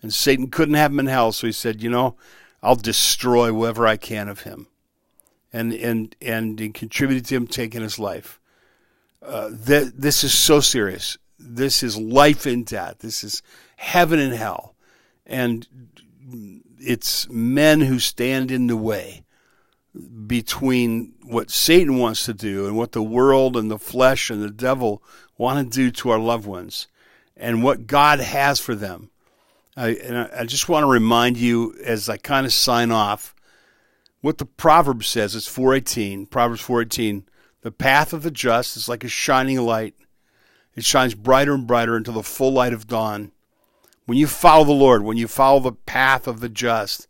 and 0.00 0.14
Satan 0.14 0.48
couldn't 0.48 0.74
have 0.74 0.92
him 0.92 1.00
in 1.00 1.06
hell. 1.06 1.32
So 1.32 1.48
he 1.48 1.52
said, 1.52 1.82
"You 1.82 1.90
know, 1.90 2.16
I'll 2.62 2.76
destroy 2.76 3.52
whatever 3.52 3.88
I 3.88 3.96
can 3.96 4.28
of 4.28 4.42
him," 4.42 4.68
and 5.52 5.72
and 5.72 6.14
and 6.22 6.60
he 6.60 6.68
contributed 6.70 7.26
to 7.26 7.34
him 7.34 7.48
taking 7.48 7.82
his 7.82 7.98
life. 7.98 8.39
Uh, 9.22 9.50
th- 9.66 9.92
this 9.96 10.24
is 10.24 10.32
so 10.32 10.60
serious. 10.60 11.18
This 11.38 11.82
is 11.82 11.96
life 11.96 12.46
and 12.46 12.64
death. 12.64 12.98
This 12.98 13.22
is 13.24 13.42
heaven 13.76 14.18
and 14.18 14.34
hell, 14.34 14.74
and 15.26 15.66
it's 16.78 17.28
men 17.28 17.80
who 17.80 17.98
stand 17.98 18.50
in 18.50 18.66
the 18.66 18.76
way 18.76 19.24
between 20.26 21.14
what 21.24 21.50
Satan 21.50 21.98
wants 21.98 22.24
to 22.26 22.34
do 22.34 22.66
and 22.66 22.76
what 22.76 22.92
the 22.92 23.02
world 23.02 23.56
and 23.56 23.70
the 23.70 23.78
flesh 23.78 24.30
and 24.30 24.42
the 24.42 24.50
devil 24.50 25.02
want 25.36 25.58
to 25.58 25.76
do 25.76 25.90
to 25.90 26.10
our 26.10 26.18
loved 26.18 26.46
ones 26.46 26.86
and 27.36 27.62
what 27.62 27.86
God 27.86 28.20
has 28.20 28.60
for 28.60 28.74
them. 28.74 29.10
I, 29.76 29.88
and 29.90 30.16
I 30.16 30.44
just 30.44 30.68
want 30.68 30.84
to 30.84 30.90
remind 30.90 31.38
you 31.38 31.74
as 31.84 32.08
I 32.08 32.16
kind 32.18 32.46
of 32.46 32.52
sign 32.52 32.90
off 32.90 33.34
what 34.20 34.38
the 34.38 34.44
proverb 34.44 35.04
says. 35.04 35.34
It's 35.34 35.46
418, 35.46 36.26
Proverbs 36.26 36.60
418. 36.60 37.24
The 37.62 37.70
path 37.70 38.12
of 38.12 38.22
the 38.22 38.30
just 38.30 38.76
is 38.76 38.88
like 38.88 39.04
a 39.04 39.08
shining 39.08 39.60
light. 39.60 39.94
It 40.74 40.84
shines 40.84 41.14
brighter 41.14 41.52
and 41.52 41.66
brighter 41.66 41.96
until 41.96 42.14
the 42.14 42.22
full 42.22 42.52
light 42.52 42.72
of 42.72 42.86
dawn. 42.86 43.32
When 44.06 44.16
you 44.16 44.26
follow 44.26 44.64
the 44.64 44.72
Lord, 44.72 45.02
when 45.02 45.16
you 45.16 45.28
follow 45.28 45.60
the 45.60 45.72
path 45.72 46.26
of 46.26 46.40
the 46.40 46.48
just, 46.48 47.06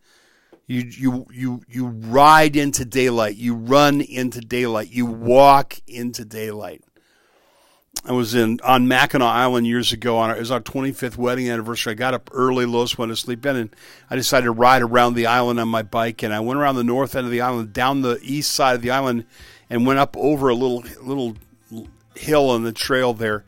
you 0.67 0.83
you 0.83 1.27
you 1.33 1.63
you 1.69 1.87
ride 1.87 2.57
into 2.57 2.85
daylight, 2.85 3.37
you 3.37 3.55
run 3.55 4.01
into 4.01 4.41
daylight, 4.41 4.91
you 4.91 5.07
walk 5.07 5.81
into 5.87 6.25
daylight. 6.25 6.85
I 8.05 8.13
was 8.13 8.35
in 8.35 8.61
on 8.63 8.89
Mackinac 8.89 9.29
Island 9.29 9.67
years 9.67 9.93
ago. 9.93 10.17
On 10.19 10.31
our, 10.31 10.37
it 10.37 10.41
was 10.41 10.51
our 10.51 10.61
25th 10.61 11.17
wedding 11.17 11.51
anniversary. 11.51 11.93
I 11.93 11.95
got 11.95 12.15
up 12.15 12.31
early. 12.33 12.65
Lois 12.65 12.97
went 12.97 13.11
to 13.11 13.17
sleep 13.17 13.45
in, 13.45 13.57
and 13.57 13.77
I 14.09 14.17
decided 14.17 14.45
to 14.45 14.53
ride 14.53 14.83
around 14.83 15.15
the 15.15 15.27
island 15.27 15.61
on 15.61 15.69
my 15.69 15.83
bike. 15.83 16.23
And 16.23 16.33
I 16.33 16.41
went 16.41 16.59
around 16.59 16.77
the 16.77 16.85
north 16.85 17.15
end 17.15 17.27
of 17.27 17.33
the 17.33 17.41
island, 17.41 17.73
down 17.73 18.03
the 18.03 18.19
east 18.23 18.53
side 18.53 18.77
of 18.77 18.83
the 18.83 18.91
island, 18.91 19.27
and 19.71 19.87
went 19.87 20.01
up 20.01 20.17
over 20.17 20.49
a 20.49 20.55
little 20.55 20.85
little 21.01 21.37
hill 22.17 22.51
on 22.51 22.65
the 22.65 22.73
trail 22.73 23.15
there, 23.15 23.45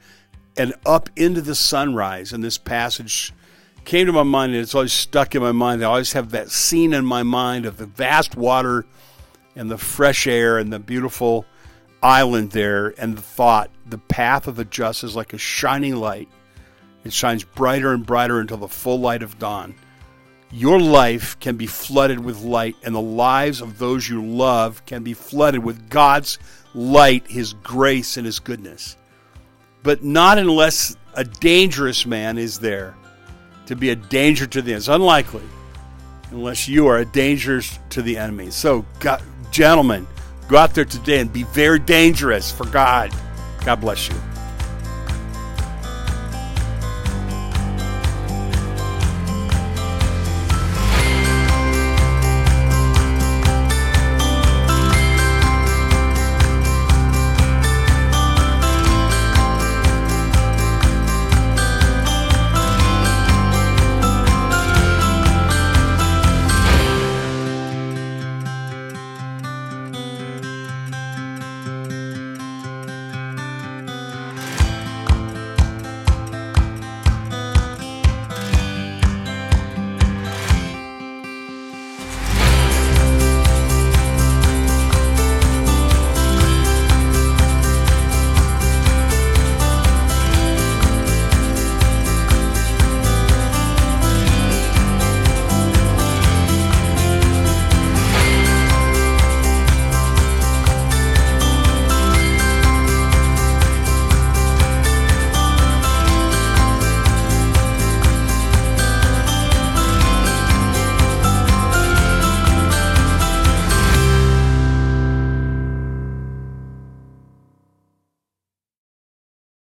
and 0.56 0.72
up 0.86 1.10
into 1.16 1.42
the 1.42 1.54
sunrise. 1.54 2.32
And 2.32 2.42
this 2.42 2.56
passage 2.56 3.32
came 3.84 4.06
to 4.06 4.12
my 4.12 4.22
mind, 4.22 4.52
and 4.52 4.62
it's 4.62 4.74
always 4.74 4.92
stuck 4.92 5.34
in 5.34 5.42
my 5.42 5.52
mind. 5.52 5.82
I 5.82 5.88
always 5.88 6.12
have 6.12 6.30
that 6.30 6.50
scene 6.50 6.94
in 6.94 7.04
my 7.04 7.22
mind 7.22 7.66
of 7.66 7.76
the 7.76 7.86
vast 7.86 8.36
water 8.36 8.86
and 9.56 9.70
the 9.70 9.78
fresh 9.78 10.26
air 10.26 10.56
and 10.58 10.72
the 10.72 10.78
beautiful 10.78 11.44
island 12.02 12.52
there, 12.52 12.94
and 12.98 13.16
the 13.16 13.22
thought, 13.22 13.70
the 13.86 13.98
path 13.98 14.46
of 14.46 14.56
the 14.56 14.64
just 14.64 15.04
is 15.04 15.14
like 15.14 15.32
a 15.32 15.38
shining 15.38 15.96
light. 15.96 16.28
It 17.04 17.12
shines 17.12 17.44
brighter 17.44 17.92
and 17.92 18.06
brighter 18.06 18.40
until 18.40 18.56
the 18.56 18.68
full 18.68 19.00
light 19.00 19.22
of 19.22 19.38
dawn. 19.38 19.74
Your 20.52 20.78
life 20.78 21.40
can 21.40 21.56
be 21.56 21.66
flooded 21.66 22.20
with 22.20 22.42
light, 22.42 22.76
and 22.82 22.94
the 22.94 23.00
lives 23.00 23.62
of 23.62 23.78
those 23.78 24.06
you 24.06 24.22
love 24.22 24.84
can 24.84 25.02
be 25.02 25.14
flooded 25.14 25.64
with 25.64 25.88
God's 25.88 26.38
light, 26.74 27.26
His 27.26 27.54
grace, 27.54 28.18
and 28.18 28.26
His 28.26 28.38
goodness. 28.38 28.96
But 29.82 30.04
not 30.04 30.38
unless 30.38 30.94
a 31.14 31.24
dangerous 31.24 32.04
man 32.04 32.36
is 32.36 32.58
there 32.58 32.94
to 33.66 33.76
be 33.76 33.90
a 33.90 33.96
danger 33.96 34.46
to 34.46 34.60
the 34.60 34.72
enemy. 34.72 34.78
It's 34.78 34.88
unlikely 34.88 35.44
unless 36.30 36.68
you 36.68 36.86
are 36.86 36.98
a 36.98 37.04
danger 37.04 37.62
to 37.90 38.02
the 38.02 38.18
enemy. 38.18 38.50
So, 38.50 38.84
gentlemen, 39.50 40.06
go 40.48 40.58
out 40.58 40.74
there 40.74 40.84
today 40.84 41.20
and 41.20 41.32
be 41.32 41.44
very 41.44 41.78
dangerous 41.78 42.50
for 42.52 42.66
God. 42.66 43.10
God 43.64 43.80
bless 43.80 44.08
you. 44.08 44.31